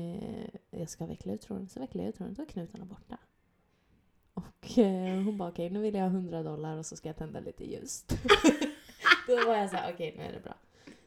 eh, 0.00 0.48
jag 0.70 0.88
ska 0.88 1.06
veckla 1.06 1.32
ut 1.32 1.40
tråden. 1.40 1.68
Så 1.68 1.80
vecklar 1.80 2.02
jag 2.02 2.08
ut 2.08 2.14
tråden, 2.16 2.34
då 2.34 2.42
är 2.42 2.46
knutarna 2.46 2.84
borta. 2.84 3.18
Och 4.38 4.78
eh, 4.78 5.22
hon 5.24 5.38
bara 5.38 5.48
okej, 5.48 5.70
nu 5.70 5.80
vill 5.80 5.94
jag 5.94 6.02
ha 6.02 6.08
100 6.10 6.42
dollar 6.42 6.76
och 6.76 6.86
så 6.86 6.96
ska 6.96 7.08
jag 7.08 7.16
tända 7.16 7.40
lite 7.40 7.64
ljus. 7.70 8.04
då 9.28 9.36
var 9.46 9.56
jag 9.56 9.70
så 9.70 9.76
här, 9.76 9.92
okej 9.94 10.14
nu 10.18 10.22
är 10.24 10.32
det 10.32 10.40
bra. 10.40 10.54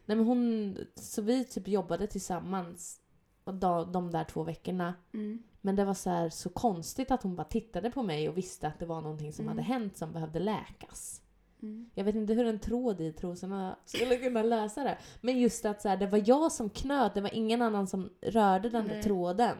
Nej 0.06 0.17
men 0.17 0.26
hon, 0.26 0.78
så 0.96 1.22
vi 1.22 1.46
typ 1.46 1.67
jobbade 1.67 2.08
tillsammans 2.08 3.02
de, 3.44 3.91
de 3.91 4.12
där 4.12 4.24
två 4.24 4.44
veckorna. 4.44 4.94
Mm. 5.13 5.44
Men 5.62 5.76
det 5.76 5.86
var 5.86 5.94
så, 5.94 6.10
här, 6.10 6.30
så 6.30 6.50
konstigt 6.50 7.12
att 7.12 7.24
hon 7.24 7.36
bara 7.36 7.44
tittade 7.48 7.91
på 7.91 8.04
mig 8.04 8.30
och 8.30 8.38
visste 8.38 8.67
att 8.67 8.80
det 8.80 8.86
var 8.86 9.02
någonting 9.02 9.34
som 9.34 9.46
Mm. 9.46 9.58
hade 9.58 9.62
hänt 9.67 9.98
som 9.98 10.13
behövde 10.13 10.39
läkas. 10.39 11.22
Mm. 11.62 11.89
Jag 11.96 12.04
vet 12.04 12.15
inte 12.15 12.34
hur 12.34 12.46
en 12.46 12.60
tråd 12.60 13.02
i 13.02 13.13
trosorna 13.13 13.76
skulle 13.86 14.17
kunna 14.17 14.44
lösa 14.44 14.84
det. 14.84 14.98
Men 15.22 15.39
just 15.39 15.65
att 15.65 15.82
så 15.82 15.89
här, 15.89 15.98
det 15.98 16.08
var 16.08 16.24
jag 16.26 16.52
som 16.52 16.70
knöt, 16.70 17.13
det 17.13 17.22
var 17.22 17.34
ingen 17.36 17.62
annan 17.62 17.88
som 17.88 18.10
rörde 18.22 18.70
den 18.70 18.88
där 18.88 19.02
tråden. 19.04 19.58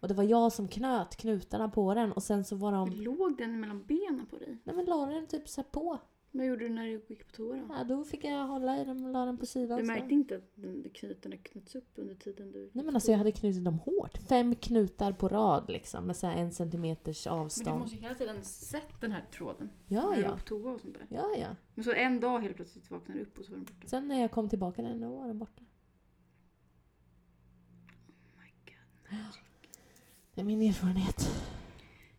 Och 0.00 0.08
det 0.08 0.14
var 0.14 0.24
jag 0.24 0.52
som 0.52 0.68
knöt 0.68 1.16
knutarna 1.16 1.68
på 1.68 1.94
den 1.94 2.12
och 2.12 2.22
sen 2.22 2.44
så 2.44 2.56
var 2.56 2.72
de... 2.72 2.90
Låg 2.90 3.38
den 3.38 3.60
mellan 3.60 3.84
benen 3.84 4.26
på 4.26 4.38
dig? 4.38 4.58
Nej 4.64 4.76
men 4.76 4.84
la 4.84 5.06
den 5.06 5.26
typ 5.26 5.48
så 5.48 5.62
på. 5.62 5.98
Vad 6.32 6.46
gjorde 6.46 6.64
du 6.64 6.68
när 6.68 6.84
du 6.84 7.04
gick 7.08 7.26
på 7.26 7.32
toa 7.32 7.56
då? 7.56 7.74
Ja, 7.78 7.84
då 7.84 8.04
fick 8.04 8.24
jag 8.24 8.46
hålla 8.46 8.80
i 8.80 8.84
den 8.84 9.04
och 9.04 9.12
la 9.12 9.24
den 9.24 9.38
på 9.38 9.46
sidan. 9.46 9.78
Du 9.78 9.84
så. 9.84 9.92
märkte 9.92 10.14
inte 10.14 10.36
att 10.36 10.50
den, 10.54 10.90
knutarna 10.94 11.36
knöts 11.36 11.74
upp 11.74 11.92
under 11.94 12.14
tiden 12.14 12.52
du... 12.52 12.70
Nej 12.72 12.84
men 12.84 12.94
alltså 12.94 13.10
jag 13.10 13.18
hade 13.18 13.32
knutit 13.32 13.64
dem 13.64 13.78
hårt. 13.78 14.18
Fem 14.28 14.54
knutar 14.54 15.12
på 15.12 15.28
rad 15.28 15.64
liksom 15.68 16.06
med 16.06 16.16
så 16.16 16.26
en 16.26 16.52
centimeters 16.52 17.26
Men 17.26 17.34
du 17.34 17.40
avstånd. 17.40 17.80
måste 17.80 17.96
ju 17.96 18.02
hela 18.02 18.14
tiden 18.14 18.42
sett 18.42 19.00
den 19.00 19.12
här 19.12 19.24
tråden. 19.32 19.70
Ja, 19.86 20.10
när 20.10 20.16
du 20.16 20.22
var 20.22 20.30
ja. 20.30 20.36
på 20.36 20.42
toa 20.42 20.72
och 20.72 20.80
sånt 20.80 20.94
där. 20.94 21.06
Ja, 21.10 21.26
ja. 21.38 21.56
Men 21.74 21.84
så 21.84 21.92
en 21.92 22.20
dag 22.20 22.40
helt 22.40 22.56
plötsligt 22.56 22.90
vaknade 22.90 23.20
du 23.20 23.26
upp 23.26 23.38
och 23.38 23.44
så 23.44 23.50
var 23.50 23.56
den 23.56 23.64
borta. 23.64 23.86
Sen 23.86 24.08
när 24.08 24.20
jag 24.20 24.30
kom 24.30 24.48
tillbaka 24.48 24.82
den, 24.82 25.00
då 25.00 25.16
var 25.16 25.26
den 25.26 25.38
borta. 25.38 25.62
Oh 27.98 28.40
my 28.40 28.50
God. 28.64 29.34
Det 30.29 30.29
är 30.40 30.44
min 30.44 30.62
erfarenhet. 30.62 31.28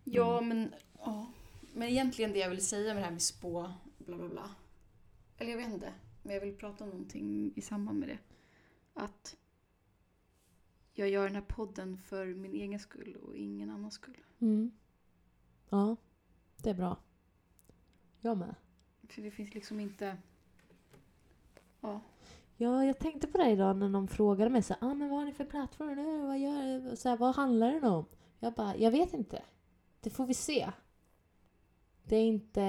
Ja, 0.04 0.42
men... 0.42 0.74
Ja. 1.00 1.32
Men 1.74 1.90
egentligen 1.90 2.32
det 2.32 2.40
jag 2.40 2.50
vill 2.50 2.66
säga 2.66 2.94
med 2.94 3.04
det 3.04 3.06
här 3.06 3.12
med 3.12 3.22
spå, 3.22 3.74
bla 3.98 4.18
bla 4.18 4.30
bla. 4.30 4.56
Eller 5.38 5.52
jag 5.52 5.58
vet 5.58 5.74
inte. 5.74 5.94
Men 6.24 6.34
jag 6.34 6.42
vill 6.42 6.56
prata 6.56 6.84
om 6.84 6.90
någonting 6.90 7.54
i 7.56 7.62
samband 7.62 8.00
med 8.00 8.10
det. 8.10 8.20
Att 8.94 9.36
jag 10.94 11.10
gör 11.10 11.24
den 11.24 11.36
här 11.36 11.46
podden 11.48 11.98
för 11.98 12.26
min 12.26 12.54
egen 12.54 12.80
skull 12.80 13.16
och 13.16 13.36
ingen 13.36 13.70
annans 13.70 13.94
skull. 13.94 14.18
Mm. 14.40 14.72
Ja, 15.70 15.96
det 16.58 16.70
är 16.70 16.74
bra. 16.74 17.00
Jag 18.20 18.38
med. 18.38 18.56
För 19.10 19.22
det 19.22 19.32
finns 19.32 19.54
liksom 19.54 19.80
inte... 19.80 20.18
Ja. 21.82 22.02
Ja, 22.62 22.86
jag 22.86 23.00
tänkte 23.00 23.28
på 23.28 23.38
det 23.38 23.50
idag 23.50 23.78
när 23.78 23.90
någon 23.90 24.08
frågade 24.08 24.50
mig 24.50 24.62
så 24.62 24.76
ah, 24.82 24.94
men 24.94 25.10
vad 25.10 25.20
har 25.20 25.26
ni 25.26 25.34
för 25.34 25.46
plattform 25.46 25.96
nu? 25.96 26.28
Vad 26.28 26.40
gör 26.40 26.96
så 26.96 27.10
här, 27.10 27.18
Vad 27.18 27.36
handlar 27.36 27.72
den 27.72 27.84
om? 27.84 28.06
Jag 28.40 28.54
bara, 28.54 28.78
jag 28.78 28.92
vet 28.92 29.14
inte. 29.14 29.42
Det 30.02 30.10
får 30.10 30.26
vi 30.26 30.34
se. 30.34 30.72
Det 32.04 32.16
är 32.16 32.24
inte, 32.24 32.62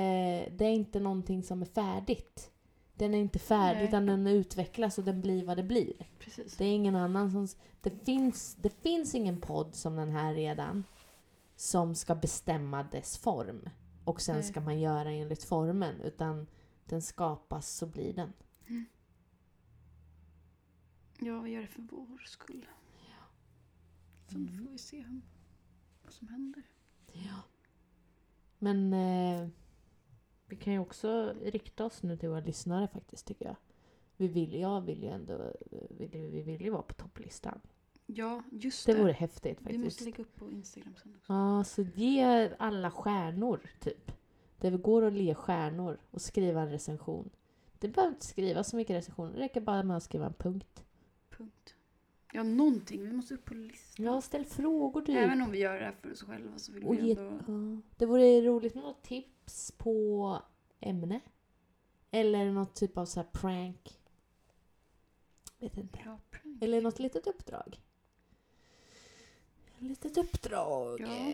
det 0.51 0.65
är 0.65 0.71
inte 0.71 1.01
någonting 1.01 1.43
som 1.43 1.63
är 1.63 1.67
färdigt. 1.67 2.51
Den 2.95 3.15
är 3.15 3.19
inte 3.19 3.39
färdig 3.39 3.79
Nej. 3.79 3.89
utan 3.89 4.07
den 4.07 4.27
utvecklas 4.27 4.99
och 4.99 5.05
den 5.05 5.21
blir 5.21 5.45
vad 5.45 5.57
det 5.57 5.63
blir. 5.63 6.09
Precis. 6.19 6.57
Det 6.57 6.65
är 6.65 6.75
ingen 6.75 6.97
annan 6.97 7.31
som... 7.31 7.49
Det 7.81 8.05
finns, 8.05 8.55
det 8.55 8.83
finns 8.83 9.15
ingen 9.15 9.41
podd 9.41 9.75
som 9.75 9.97
den 9.97 10.11
här 10.11 10.35
redan 10.35 10.85
som 11.57 11.95
ska 11.95 12.15
bestämma 12.15 12.83
dess 12.83 13.19
form. 13.19 13.69
Och 14.05 14.21
sen 14.21 14.35
Nej. 14.35 14.45
ska 14.45 14.61
man 14.61 14.81
göra 14.81 15.11
enligt 15.11 15.45
formen. 15.45 16.01
Utan 16.01 16.47
den 16.85 17.03
skapas 17.03 17.71
så 17.71 17.87
blir 17.87 18.13
den. 18.13 18.33
Ja, 21.25 21.41
vi 21.41 21.51
gör 21.51 21.61
det 21.61 21.67
för 21.67 21.83
vår 21.83 22.19
skull. 22.27 22.67
Sen 24.29 24.49
Mm. 24.49 24.65
får 24.65 24.73
vi 24.73 24.79
se 24.79 25.05
vad 26.05 26.13
som 26.13 26.29
händer. 26.29 26.63
Ja. 27.13 27.43
Men 28.59 28.93
eh, 28.93 29.49
vi 30.47 30.57
kan 30.57 30.73
ju 30.73 30.79
också 30.79 31.35
rikta 31.43 31.85
oss 31.85 32.03
nu 32.03 32.17
till 32.17 32.29
våra 32.29 32.41
lyssnare 32.41 32.89
faktiskt 32.89 33.27
tycker 33.27 33.45
jag. 33.45 33.57
Vi 34.17 34.29
vill, 34.29 34.55
jag 34.55 34.81
vill 34.81 35.03
ju 35.03 35.09
ändå, 35.09 35.53
vill, 35.91 36.11
vi 36.11 36.43
vill 36.43 36.61
ju 36.63 36.71
vara 36.71 36.83
på 36.83 36.95
topplistan. 36.95 37.61
Ja, 38.07 38.43
just 38.53 38.87
Det 38.87 38.93
det. 38.95 39.01
vore 39.03 39.13
häftigt 39.13 39.59
vi 39.61 39.65
faktiskt. 39.65 39.85
måste 39.85 40.05
lägga 40.05 40.23
upp 40.23 40.37
på 40.37 40.51
Instagram 40.51 40.95
sen 41.03 41.15
också. 41.17 41.33
Ja, 41.33 41.65
så 41.65 41.83
ge 41.83 42.51
alla 42.59 42.91
stjärnor 42.91 43.61
typ. 43.81 44.13
Det 44.59 44.71
går 44.71 45.03
att 45.03 45.15
ge 45.15 45.35
stjärnor 45.35 45.99
och 46.11 46.21
skriva 46.21 46.61
en 46.63 46.71
recension. 46.71 47.31
Det 47.79 47.89
behöver 47.89 48.15
inte 48.15 48.27
skriva 48.27 48.65
så 48.65 48.77
mycket 48.77 48.97
recensioner, 48.97 49.33
det 49.33 49.39
räcker 49.41 49.61
bara 49.61 49.83
med 49.83 49.97
att 49.97 50.03
skriva 50.03 50.27
en 50.27 50.35
punkt. 50.35 50.85
Punkt. 51.43 51.75
Ja, 52.33 52.43
någonting. 52.43 53.03
Vi 53.03 53.13
måste 53.13 53.35
upp 53.35 53.45
på 53.45 53.55
listan. 53.55 54.07
Ja, 54.07 54.21
ställ 54.21 54.45
frågor 54.45 55.01
typ. 55.03 55.17
Även 55.17 55.43
om 55.43 55.51
vi 55.51 55.59
gör 55.59 55.79
det 55.79 55.85
här 55.85 55.93
för 55.93 56.13
oss 56.13 56.23
själva 56.23 56.59
så 56.59 56.73
vill 56.73 56.85
och 56.85 56.95
vi 56.95 57.11
ändå... 57.11 57.23
ja, 57.47 57.81
det 57.97 58.07
vore 58.07 58.41
roligt 58.41 58.75
med 58.75 58.85
något 58.85 59.03
tips 59.03 59.73
på 59.79 60.39
ämne. 60.81 61.21
Eller 62.11 62.51
något 62.51 62.75
typ 62.75 62.99
av 62.99 63.07
så 63.07 63.21
här 63.21 63.29
prank. 63.33 64.01
Vet 65.59 65.77
inte. 65.77 65.99
Bra 66.05 66.19
prank. 66.31 66.63
Eller 66.63 66.81
något 66.81 66.99
litet 66.99 67.27
uppdrag. 67.27 67.81
Ett 69.75 69.83
litet 69.83 70.19
uppdrag. 70.19 71.01
Ja. 71.01 71.33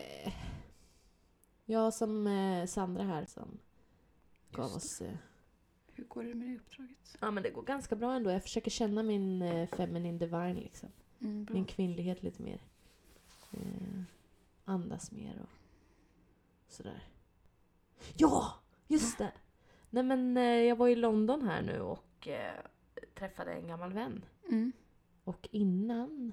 Jag 1.65 1.93
som 1.93 2.27
eh, 2.27 2.65
Sandra 2.65 3.03
här 3.03 3.25
som 3.25 3.59
gav 4.51 4.75
oss... 4.75 5.01
Hur 5.99 6.05
går 6.05 6.23
det 6.23 6.35
med 6.35 6.47
det 6.47 6.55
uppdraget? 6.55 7.17
ja 7.19 7.31
men 7.31 7.43
det 7.43 7.49
går 7.49 7.61
ganska 7.61 7.95
bra 7.95 8.13
ändå. 8.15 8.31
Jag 8.31 8.43
försöker 8.43 8.71
känna 8.71 9.03
min 9.03 9.41
eh, 9.41 9.67
feminine 9.67 10.17
divine 10.17 10.53
liksom. 10.53 10.89
Mm. 11.21 11.47
Min 11.51 11.65
kvinnlighet 11.65 12.23
lite 12.23 12.41
mer. 12.41 12.61
Eh, 13.51 14.01
andas 14.65 15.11
mer 15.11 15.39
och 15.41 15.49
sådär. 16.67 17.03
Ja! 18.17 18.53
Just 18.87 19.17
det! 19.17 19.31
Nej 19.89 20.03
men 20.03 20.37
eh, 20.37 20.43
jag 20.43 20.75
var 20.75 20.87
i 20.87 20.95
London 20.95 21.41
här 21.41 21.61
nu 21.61 21.81
och 21.81 22.27
eh, 22.27 22.63
träffade 23.15 23.53
en 23.53 23.67
gammal 23.67 23.93
vän. 23.93 24.25
Mm. 24.49 24.71
Och 25.23 25.49
innan 25.51 26.31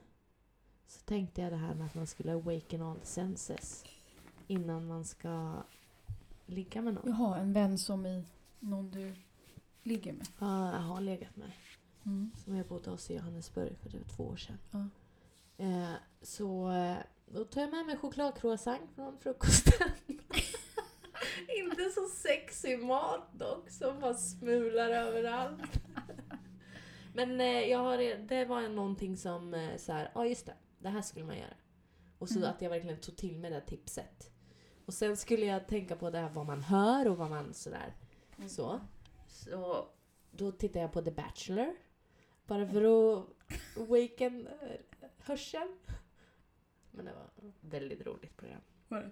så 0.87 1.00
tänkte 1.00 1.40
jag 1.40 1.52
det 1.52 1.57
här 1.57 1.74
med 1.74 1.87
att 1.87 1.94
man 1.94 2.07
skulle 2.07 2.35
awaken 2.35 2.83
all 2.83 3.00
senses. 3.02 3.85
Innan 4.46 4.87
man 4.87 5.05
ska 5.05 5.62
ligga 6.46 6.83
med 6.83 6.94
någon. 6.94 7.05
Jaha, 7.07 7.38
en 7.38 7.52
vän 7.52 7.79
som 7.79 8.07
i 8.07 8.24
någon 8.61 8.90
du 8.90 9.14
ligger 9.87 10.12
med. 10.12 10.27
Ja, 10.38 10.72
jag 10.72 10.79
har 10.81 11.01
legat 11.01 11.37
med. 11.37 11.51
Mm. 12.07 12.31
Som 12.44 12.57
jag 12.57 12.66
bodde 12.66 12.90
hos 12.90 13.11
i 13.11 13.14
Johannesburg 13.16 13.77
för 13.83 13.90
typ 13.90 14.09
två 14.16 14.25
år 14.25 14.37
sedan. 14.37 14.59
Ja. 14.70 14.88
Eh, 15.64 15.92
så 16.22 16.70
eh, 16.70 16.96
då 17.27 17.44
tog 17.44 17.62
jag 17.62 17.70
med 17.70 17.87
mig 17.87 17.96
chokladcroissant 17.96 18.90
från 18.94 19.18
frukosten. 19.18 19.88
Inte 21.59 21.90
så 21.94 22.09
sexig 22.09 22.79
mat 22.85 23.29
dock 23.38 23.70
som 23.70 24.01
bara 24.01 24.14
smular 24.14 24.90
överallt. 24.90 25.62
Men 27.14 27.40
eh, 27.40 27.46
jag 27.46 27.79
har, 27.79 28.27
det 28.29 28.44
var 28.44 28.68
någonting 28.68 29.16
som 29.16 29.55
eh, 29.55 29.77
så 29.77 29.92
här, 29.92 30.11
ja 30.14 30.27
just 30.27 30.46
det, 30.46 30.55
det 30.79 30.88
här 30.88 31.03
skulle 31.03 31.25
man 31.25 31.37
göra. 31.38 31.55
Och 32.18 32.29
så 32.29 32.38
Mm. 32.38 32.51
att 32.51 32.62
jag 32.62 32.70
verkligen 32.70 33.01
tog 33.01 33.16
till 33.16 33.38
mig 33.38 33.51
det 33.51 33.61
tipset. 33.61 34.31
Och 34.87 34.94
sen 34.94 35.16
skulle 35.16 35.46
jag 35.46 35.66
tänka 35.66 35.96
på 35.96 36.11
det 36.11 36.18
här 36.18 36.29
vad 36.29 36.46
man 36.46 36.62
hör 36.62 37.09
och 37.09 37.16
vad 37.16 37.31
man 37.31 37.55
sådär. 37.55 37.94
Så. 38.49 38.81
Så 39.37 39.88
då 40.31 40.53
tittade 40.53 40.81
jag 40.81 40.92
på 40.92 41.03
The 41.03 41.11
Bachelor. 41.11 41.75
Bara 42.46 42.66
för 42.66 42.83
att 42.85 43.27
awaken 43.77 44.46
eh, 44.46 45.09
hörseln. 45.18 45.77
Men 46.90 47.05
det 47.05 47.12
var 47.12 47.49
ett 47.49 47.55
väldigt 47.61 48.07
roligt 48.07 48.37
program. 48.37 48.61
Var 48.88 48.99
det? 49.01 49.11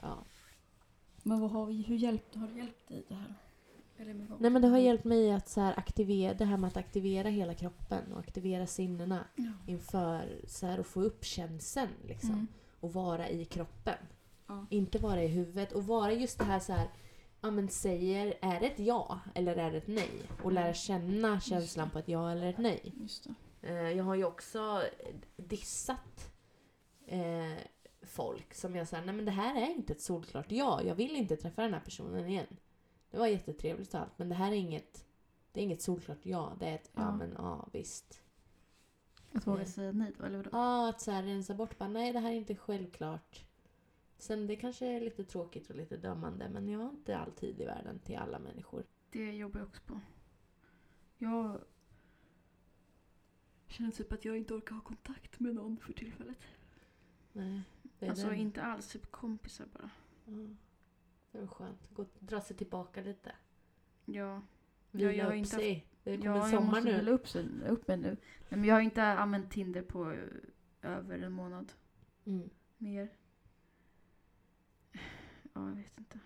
Ja. 0.00 0.24
Men 1.22 1.40
vad 1.40 1.50
har 1.50 1.66
vi, 1.66 1.82
hur 1.82 1.96
hjälpt, 1.96 2.34
har 2.34 2.48
det 2.48 2.58
hjälpt 2.58 2.88
dig 2.88 3.04
det 3.08 3.14
här? 3.14 3.34
Nej 4.38 4.50
men 4.50 4.62
det 4.62 4.68
har 4.68 4.78
hjälpt 4.78 5.04
mig 5.04 5.32
att 5.32 5.48
så 5.48 5.60
här 5.60 5.78
aktivera, 5.78 6.34
det 6.34 6.44
här 6.44 6.56
med 6.56 6.68
att 6.68 6.76
aktivera 6.76 7.28
hela 7.28 7.54
kroppen 7.54 8.12
och 8.12 8.18
aktivera 8.18 8.66
sinnena 8.66 9.24
Ja. 9.34 9.52
inför 9.66 10.40
så 10.46 10.66
här, 10.66 10.78
att 10.78 10.86
få 10.86 11.02
upp 11.02 11.24
känslan 11.24 11.88
liksom. 12.04 12.30
Mm. 12.30 12.46
Och 12.80 12.92
vara 12.92 13.28
i 13.28 13.44
kroppen. 13.44 13.98
Ja. 14.46 14.66
Inte 14.70 14.98
vara 14.98 15.22
i 15.22 15.26
huvudet. 15.26 15.72
Och 15.72 15.84
vara 15.86 16.12
just 16.12 16.38
det 16.38 16.44
här 16.44 16.60
så 16.60 16.72
här, 16.72 16.88
ja 17.40 17.50
men 17.50 17.68
säger, 17.68 18.34
är 18.42 18.60
det 18.60 18.66
ett 18.66 18.78
ja 18.78 19.20
eller 19.34 19.56
är 19.56 19.70
det 19.70 19.76
ett 19.78 19.88
nej? 19.88 20.10
Och 20.42 20.52
lära 20.52 20.74
känna 20.74 21.40
känslan 21.40 21.90
på 21.90 21.98
ett 21.98 22.08
ja 22.08 22.30
eller 22.30 22.46
ett 22.50 22.58
nej. 22.58 22.92
Eh, 23.62 23.72
Jag 23.90 24.04
har 24.04 24.14
ju 24.14 24.24
också 24.24 24.82
dissat 25.36 26.32
eh, 27.06 27.52
folk 28.02 28.54
som 28.54 28.76
jag 28.76 28.88
säger, 28.88 29.04
nej 29.04 29.14
men 29.14 29.24
det 29.24 29.30
här 29.30 29.62
är 29.62 29.70
inte 29.70 29.92
ett 29.92 30.00
solklart 30.00 30.52
ja. 30.52 30.82
Jag 30.82 30.94
vill 30.94 31.16
inte 31.16 31.36
träffa 31.36 31.62
den 31.62 31.72
här 31.74 31.80
personen 31.80 32.26
igen. 32.28 32.56
Det 33.10 33.18
var 33.18 33.26
jättetrevligt 33.26 33.94
och 33.94 34.00
allt 34.00 34.18
men 34.18 34.28
det 34.28 34.34
här 34.34 34.52
är 34.52 34.56
inget, 34.56 35.04
det 35.52 35.60
är 35.60 35.64
inget 35.64 35.82
solklart 35.82 36.18
ja. 36.22 36.52
Det 36.60 36.66
är 36.66 36.74
ett 36.74 36.90
ja, 36.94 37.02
Ja. 37.02 37.16
men 37.16 37.34
ja 37.38 37.68
visst. 37.72 38.20
Att 39.32 39.46
våga 39.46 39.56
Mm. 39.56 39.66
säga 39.66 39.92
nej 39.92 40.12
då, 40.18 40.24
eller 40.24 40.36
vadå? 40.36 40.50
Ja, 40.52 40.88
att 40.88 41.00
så 41.00 41.10
här 41.10 41.22
rensa 41.22 41.54
bort 41.54 41.78
bara, 41.78 41.88
nej 41.88 42.12
det 42.12 42.18
här 42.18 42.30
är 42.30 42.34
inte 42.36 42.56
självklart. 42.56 43.45
Sen 44.18 44.46
det 44.46 44.56
kanske 44.56 44.86
är 44.86 45.00
lite 45.00 45.24
tråkigt 45.24 45.70
och 45.70 45.76
lite 45.76 45.96
dömande 45.96 46.48
men 46.48 46.68
jag 46.68 46.80
har 46.80 46.90
inte 46.90 47.18
all 47.18 47.32
tid 47.32 47.60
i 47.60 47.64
världen 47.64 47.98
till 47.98 48.16
alla 48.16 48.38
människor. 48.38 48.84
Det 49.10 49.32
jobbar 49.32 49.60
jag 49.60 49.68
också 49.68 49.82
på. 49.86 50.00
Jag 51.18 51.60
känner 53.66 53.90
typ 53.90 54.12
att 54.12 54.24
jag 54.24 54.36
inte 54.36 54.54
orkar 54.54 54.74
ha 54.74 54.82
kontakt 54.82 55.40
med 55.40 55.54
någon 55.54 55.76
för 55.78 55.92
tillfället. 55.92 56.38
Nej, 57.32 57.62
det 57.82 58.06
är 58.06 58.10
Alltså 58.10 58.26
den. 58.26 58.36
inte 58.36 58.62
alls, 58.62 58.88
typ 58.88 59.10
kompisar 59.10 59.66
bara. 59.72 59.90
Ja. 60.24 60.48
Det 61.32 61.38
är 61.38 61.46
skönt. 61.46 61.88
Gå, 61.90 62.06
dra 62.18 62.40
sig 62.40 62.56
tillbaka 62.56 63.02
lite. 63.02 63.32
Ja, 64.04 64.42
Vila 64.90 65.12
jag 65.12 65.24
har 65.24 65.32
upp 65.32 65.36
inte 65.38 65.50
sig. 65.50 65.86
Det 66.04 66.16
kommer 66.16 66.26
ja 66.36 66.36
jag 66.36 66.50
sommar 66.50 66.66
måste 66.70 66.84
nu. 66.84 66.96
vila 66.96 67.10
upp, 67.10 67.26
upp 67.68 67.88
mig 67.88 67.96
nu. 67.96 68.08
Nej, 68.08 68.16
men 68.48 68.64
jag 68.64 68.74
har 68.74 68.80
inte 68.80 69.02
använt 69.02 69.50
Tinder 69.50 69.82
på 69.82 70.16
över 70.82 71.18
en 71.18 71.32
månad. 71.32 71.72
Mm. 72.24 72.50
Mer. 72.78 73.08
Ja, 75.56 75.68
jag 75.68 75.76
vet 75.76 75.98
inte. 75.98 76.20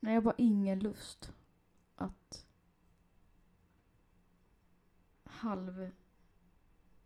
Nej, 0.00 0.14
jag 0.14 0.20
har 0.20 0.24
bara 0.24 0.34
ingen 0.38 0.78
lust 0.78 1.32
att 1.94 2.46
halv 5.24 5.90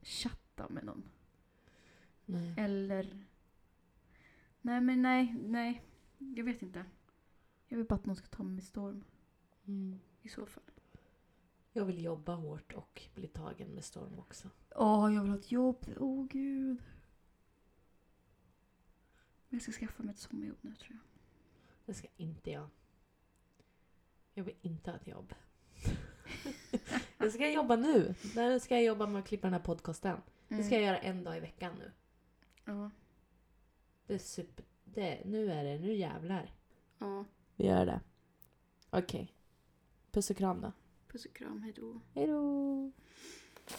chatta 0.03 0.68
med 0.68 0.85
någon. 0.85 1.09
Nej. 2.25 2.55
Eller... 2.59 3.25
Nej, 4.61 4.81
men 4.81 5.03
nej, 5.03 5.37
nej. 5.42 5.83
Jag 6.18 6.45
vet 6.45 6.62
inte. 6.62 6.85
Jag 7.68 7.77
vill 7.77 7.87
bara 7.87 7.95
att 7.95 8.07
någon 8.07 8.16
ska 8.16 8.27
ta 8.27 8.42
mig 8.42 8.55
med 8.55 8.64
storm 8.64 9.05
Mm. 9.64 9.99
i 10.23 10.29
så 10.29 10.47
fall. 10.47 10.71
Jag 11.73 11.85
vill 11.85 12.05
jobba 12.05 12.35
hårt 12.35 12.73
och 12.73 13.03
bli 13.14 13.29
tagen 13.29 13.68
med 13.68 13.85
storm 13.85 14.18
också. 14.18 14.51
Åh, 14.77 15.14
jag 15.14 15.23
vill 15.23 15.31
ha 15.31 15.38
ett 15.38 15.53
jobb. 15.53 15.87
Åh, 15.99 16.27
gud. 16.27 16.83
Men 19.53 19.59
jag 19.59 19.62
ska 19.62 19.73
skaffa 19.73 20.03
mig 20.03 20.15
ett 20.15 20.19
sommarjobb 20.21 20.57
nu, 20.61 20.75
tror 20.75 20.93
jag. 20.93 21.01
Det 21.87 21.95
ska 21.95 22.09
inte 22.17 22.51
jag. 22.51 22.69
Jag 24.35 24.45
vill 24.45 24.55
inte 24.62 24.91
ha 24.91 24.99
ett 24.99 25.07
jobb. 25.07 25.35
jag 27.19 27.33
ska 27.33 27.51
jobba 27.51 27.77
nu. 27.77 28.15
Nu 28.37 28.61
ska 28.61 28.75
jag 28.75 28.85
jobba 28.85 29.07
med 29.07 29.21
att 29.21 29.29
klippa 29.29 29.47
den 29.47 29.53
här 29.53 29.61
podcasten. 29.61 30.17
Det 30.49 30.65
ska 30.65 30.75
jag 30.75 30.85
göra 30.85 30.99
en 30.99 31.25
dag 31.25 31.37
i 31.37 31.41
veckan 31.41 31.75
nu. 31.79 31.93
Ja. 32.65 32.91
Det 34.07 34.15
är 34.15 34.19
super... 34.19 34.65
Det, 34.85 35.23
nu 35.25 35.53
är 35.53 35.65
det, 35.65 35.79
nu 35.79 35.95
jävlar. 35.95 36.51
ja. 36.99 37.25
Vi 37.57 37.67
gör 37.67 37.87
det. 37.87 38.01
Okej. 38.91 39.35
Puss 40.11 40.31
och 40.31 40.37
kram 40.37 40.61
då. 40.61 40.73
Puss 41.09 41.25
och 41.25 41.33
kram, 41.33 41.62
hejdå. 41.62 42.01
Hejdå! 42.15 42.93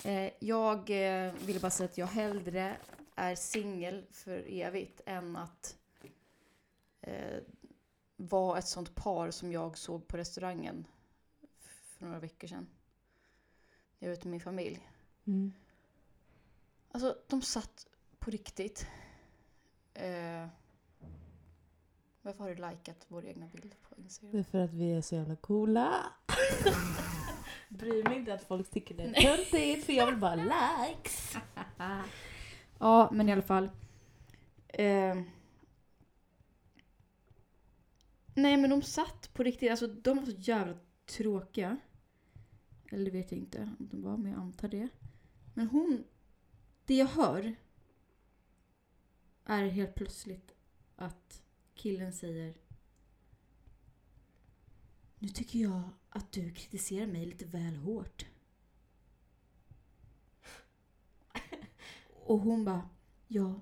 Eh, 0.03 0.31
jag 0.39 0.79
eh, 0.89 1.33
vill 1.45 1.59
bara 1.59 1.71
säga 1.71 1.89
att 1.89 1.97
jag 1.97 2.07
hellre 2.07 2.77
är 3.15 3.36
singel 3.36 4.06
för 4.12 4.45
evigt 4.47 5.02
än 5.06 5.36
att 5.36 5.78
eh, 7.02 7.39
vara 8.15 8.60
ett 8.60 8.67
sånt 8.67 8.95
par 8.95 9.32
som 9.32 9.52
jag 9.52 9.78
såg 9.78 10.08
på 10.08 10.17
restaurangen 10.17 10.88
för 11.60 12.06
några 12.06 12.19
veckor 12.19 12.47
sedan. 12.47 12.67
Jag 13.99 14.08
var 14.08 14.13
ute 14.13 14.28
med 14.28 14.32
min 14.32 14.41
familj. 14.41 14.89
Mm. 15.26 15.54
Alltså, 16.91 17.17
de 17.28 17.41
satt 17.41 17.88
på 18.19 18.32
riktigt. 18.32 18.88
Eh, 19.93 20.47
varför 22.21 22.43
har 22.43 22.49
du 22.49 22.56
likat 22.56 23.06
vår 23.08 23.26
egna 23.26 23.47
bild 23.47 23.76
på 23.89 23.95
Instagram? 23.95 24.32
Det 24.32 24.39
är 24.39 24.43
för 24.43 24.60
att 24.60 24.73
vi 24.73 24.91
är 24.91 25.02
så 25.02 25.15
jävla 25.15 25.36
coola. 25.36 25.93
Bryr 27.69 28.04
mig 28.04 28.17
inte 28.17 28.34
att 28.34 28.43
folk 28.43 28.71
tycker 28.71 28.95
det 28.95 29.04
är 29.04 29.13
töntigt 29.21 29.86
för 29.86 29.93
jag 29.93 30.06
vill 30.06 30.17
bara 30.17 30.36
likes. 30.36 31.36
Ja, 32.83 33.09
men 33.11 33.29
i 33.29 33.31
alla 33.31 33.41
fall. 33.41 33.69
Eh, 34.67 35.21
nej, 38.35 38.57
men 38.57 38.69
de 38.69 38.81
satt 38.81 39.33
på 39.33 39.43
riktigt. 39.43 39.71
Alltså, 39.71 39.87
de 39.87 40.17
var 40.17 40.25
så 40.25 40.31
jävla 40.31 40.77
tråkiga. 41.05 41.77
Eller 42.91 43.05
det 43.05 43.11
vet 43.11 43.31
jag 43.31 43.39
inte 43.39 43.61
om 43.79 43.87
de 43.91 44.01
var, 44.01 44.17
men 44.17 44.31
jag 44.31 44.41
antar 44.41 44.67
det. 44.67 44.89
Men 45.53 45.67
hon... 45.67 46.03
Det 46.85 46.95
jag 46.95 47.05
hör 47.05 47.55
är 49.45 49.65
helt 49.65 49.95
plötsligt 49.95 50.51
att 50.95 51.43
killen 51.75 52.13
säger 52.13 52.53
Nu 55.19 55.27
tycker 55.27 55.59
jag 55.59 55.81
att 56.09 56.31
du 56.31 56.51
kritiserar 56.53 57.07
mig 57.07 57.25
lite 57.25 57.45
väl 57.45 57.75
hårt. 57.75 58.25
Och 62.25 62.39
hon 62.39 62.65
bara, 62.65 62.89
ja, 63.27 63.62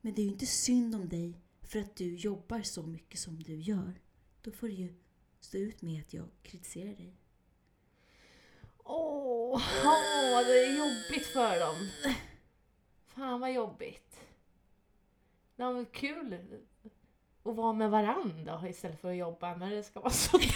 men 0.00 0.14
det 0.14 0.22
är 0.22 0.24
ju 0.24 0.30
inte 0.32 0.46
synd 0.46 0.94
om 0.94 1.08
dig 1.08 1.40
för 1.62 1.78
att 1.78 1.96
du 1.96 2.16
jobbar 2.16 2.62
så 2.62 2.82
mycket 2.82 3.20
som 3.20 3.42
du 3.42 3.56
gör. 3.56 4.00
Då 4.42 4.52
får 4.52 4.66
du 4.66 4.72
ju 4.72 4.94
stå 5.40 5.58
ut 5.58 5.82
med 5.82 6.00
att 6.00 6.14
jag 6.14 6.28
kritiserar 6.42 6.94
dig. 6.94 7.16
Åh, 8.84 9.62
åh, 9.84 10.46
det 10.46 10.64
är 10.66 10.78
jobbigt 10.78 11.26
för 11.26 11.60
dem. 11.60 11.88
Fan 13.06 13.40
vad 13.40 13.52
jobbigt. 13.52 14.20
Det 15.56 15.64
var 15.64 15.84
kul 15.92 16.38
att 17.42 17.56
vara 17.56 17.72
med 17.72 17.90
varandra 17.90 18.68
istället 18.68 19.00
för 19.00 19.10
att 19.10 19.16
jobba 19.16 19.56
när 19.56 19.70
det 19.70 19.82
ska 19.82 20.00
vara 20.00 20.10
så. 20.10 20.38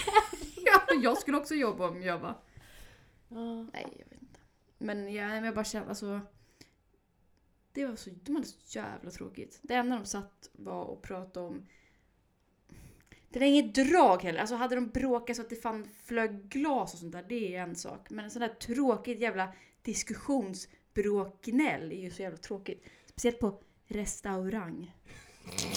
Ja, 0.56 0.94
jag 1.02 1.18
skulle 1.18 1.36
också 1.36 1.54
jobba 1.54 1.88
om 1.88 2.02
jag 2.02 2.18
var... 2.18 2.34
Ja. 3.28 3.62
Nej, 3.62 3.96
jag 3.98 4.08
vet 4.10 4.22
inte. 4.22 4.40
Men 4.78 5.14
jag, 5.14 5.46
jag 5.46 5.54
bara 5.54 5.64
känner, 5.64 5.88
alltså... 5.88 6.20
Det 7.76 7.86
var 7.86 7.96
så, 7.96 8.10
de 8.22 8.34
hade 8.34 8.46
så 8.46 8.78
jävla 8.78 9.10
tråkigt. 9.10 9.58
Det 9.62 9.74
enda 9.74 9.96
de 9.96 10.04
satt 10.04 10.50
var 10.52 10.84
och 10.84 11.02
pratade 11.02 11.46
om... 11.46 11.66
Det 13.28 13.38
var 13.38 13.46
inget 13.46 13.74
drag 13.74 14.22
heller. 14.22 14.40
Alltså 14.40 14.54
hade 14.54 14.74
de 14.74 14.88
bråkat 14.88 15.36
så 15.36 15.42
att 15.42 15.50
det 15.50 15.56
fan 15.56 15.88
flög 16.04 16.48
glas 16.48 16.92
och 16.92 16.98
sånt 16.98 17.12
där, 17.12 17.24
det 17.28 17.56
är 17.56 17.62
en 17.62 17.76
sak. 17.76 18.10
Men 18.10 18.24
en 18.24 18.30
sån 18.30 18.40
där 18.40 18.48
tråkigt 18.48 19.20
jävla 19.20 19.52
diskussionsbråkgnäll 19.82 21.92
är 21.92 22.00
ju 22.00 22.10
så 22.10 22.22
jävla 22.22 22.38
tråkigt. 22.38 22.84
Speciellt 23.06 23.38
på 23.38 23.62
restaurang. 23.86 24.94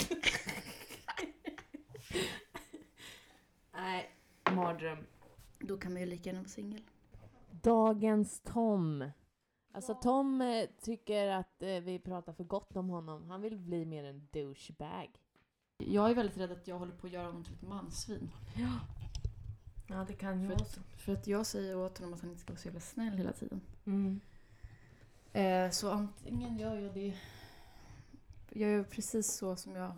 Nej, 3.73 4.11
mardröm. 4.51 5.05
Då 5.59 5.77
kan 5.77 5.93
man 5.93 6.01
ju 6.01 6.07
lika 6.07 6.29
gärna 6.29 6.39
vara 6.39 6.49
singel. 6.49 6.81
Dagens 7.51 8.39
Tom. 8.39 9.11
Alltså 9.71 9.93
Tom 9.93 10.41
eh, 10.41 10.69
tycker 10.81 11.27
att 11.27 11.61
eh, 11.61 11.67
vi 11.67 11.99
pratar 11.99 12.33
för 12.33 12.43
gott 12.43 12.75
om 12.75 12.89
honom. 12.89 13.29
Han 13.29 13.41
vill 13.41 13.57
bli 13.57 13.85
mer 13.85 14.03
en 14.03 14.27
douchebag. 14.31 15.19
Jag 15.77 16.09
är 16.09 16.15
väldigt 16.15 16.37
rädd 16.37 16.51
att 16.51 16.67
jag 16.67 16.79
håller 16.79 16.95
på 16.95 17.07
att 17.07 17.13
göra 17.13 17.25
honom 17.25 17.43
till 17.43 17.53
ett 17.53 17.61
mansvin. 17.61 18.31
Ja. 18.55 18.79
Ja, 19.87 20.05
det 20.07 20.13
kan 20.13 20.47
För 20.47 20.55
att, 20.55 20.79
för 20.97 21.13
att 21.13 21.27
jag 21.27 21.45
säger 21.45 21.77
åt 21.77 21.97
honom 21.97 22.13
att 22.13 22.21
han 22.21 22.29
inte 22.29 22.41
ska 22.41 22.51
vara 22.53 22.59
så 22.59 22.67
jävla 22.67 22.79
snäll 22.79 23.17
hela 23.17 23.31
tiden. 23.31 23.61
Mm. 23.85 24.19
Eh, 25.33 25.71
så 25.71 25.91
antingen 25.91 26.57
gör 26.57 26.75
jag 26.75 26.93
det... 26.93 27.17
Jag 28.49 28.71
gör 28.71 28.83
precis 28.83 29.33
så 29.33 29.55
som 29.55 29.75
jag... 29.75 29.93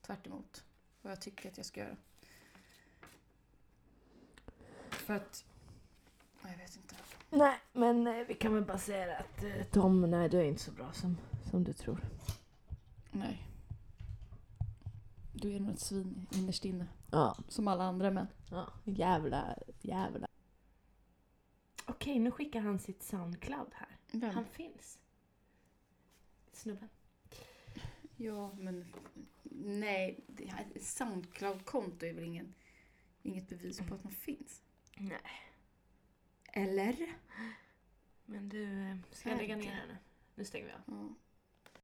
Tvärt 0.00 0.26
emot 0.26 0.64
vad 1.02 1.10
jag 1.12 1.20
tycker 1.20 1.48
att 1.48 1.56
jag 1.56 1.66
ska 1.66 1.80
göra. 1.80 1.96
För 4.90 5.14
att... 5.14 5.44
Jag 6.42 6.58
vet 6.58 6.76
inte. 6.76 6.94
Nej, 7.34 7.58
men 7.72 8.06
eh, 8.06 8.26
vi 8.28 8.34
kan 8.34 8.54
väl 8.54 8.64
bara 8.64 8.78
säga 8.78 9.16
att 9.18 9.44
eh, 9.44 9.62
Tom, 9.70 10.00
nej 10.10 10.28
du 10.28 10.38
är 10.38 10.44
inte 10.44 10.62
så 10.62 10.72
bra 10.72 10.92
som, 10.92 11.16
som 11.50 11.64
du 11.64 11.72
tror. 11.72 11.98
Nej. 13.10 13.48
Du 15.34 15.52
är 15.56 15.60
nog 15.60 15.72
ett 15.74 15.80
svin 15.80 16.26
innerst 16.32 16.64
inne. 16.64 16.86
Ja. 17.10 17.36
Som 17.48 17.68
alla 17.68 17.84
andra 17.84 18.10
män. 18.10 18.26
ja. 18.50 18.72
Jävla, 18.84 19.56
jävla. 19.80 20.26
Okej, 21.86 22.18
nu 22.18 22.30
skickar 22.30 22.60
han 22.60 22.78
sitt 22.78 23.02
Soundcloud 23.02 23.70
här. 23.74 23.96
Vem? 24.12 24.34
Han 24.34 24.44
finns. 24.44 24.98
Snubben. 26.52 26.88
Ja, 28.16 28.52
men 28.52 28.92
nej. 29.64 30.24
det 30.26 30.46
här- 30.46 30.66
Soundcloud-konto 30.80 32.06
är 32.06 32.12
väl 32.14 32.24
ingen, 32.24 32.54
inget 33.22 33.48
bevis 33.48 33.78
på 33.78 33.94
att 33.94 34.04
man 34.04 34.12
finns? 34.12 34.62
Nej. 34.96 35.20
Eller? 36.52 37.14
Men 38.24 38.48
du, 38.48 38.90
eh, 38.90 38.96
ska 39.10 39.28
jag 39.28 39.38
lägga 39.38 39.56
ner 39.56 39.70
här 39.70 39.86
nu? 39.86 39.96
Nu 40.34 40.44
stänger 40.44 40.66
vi 40.66 40.72
av. 40.72 40.80
Ja. 40.86 41.14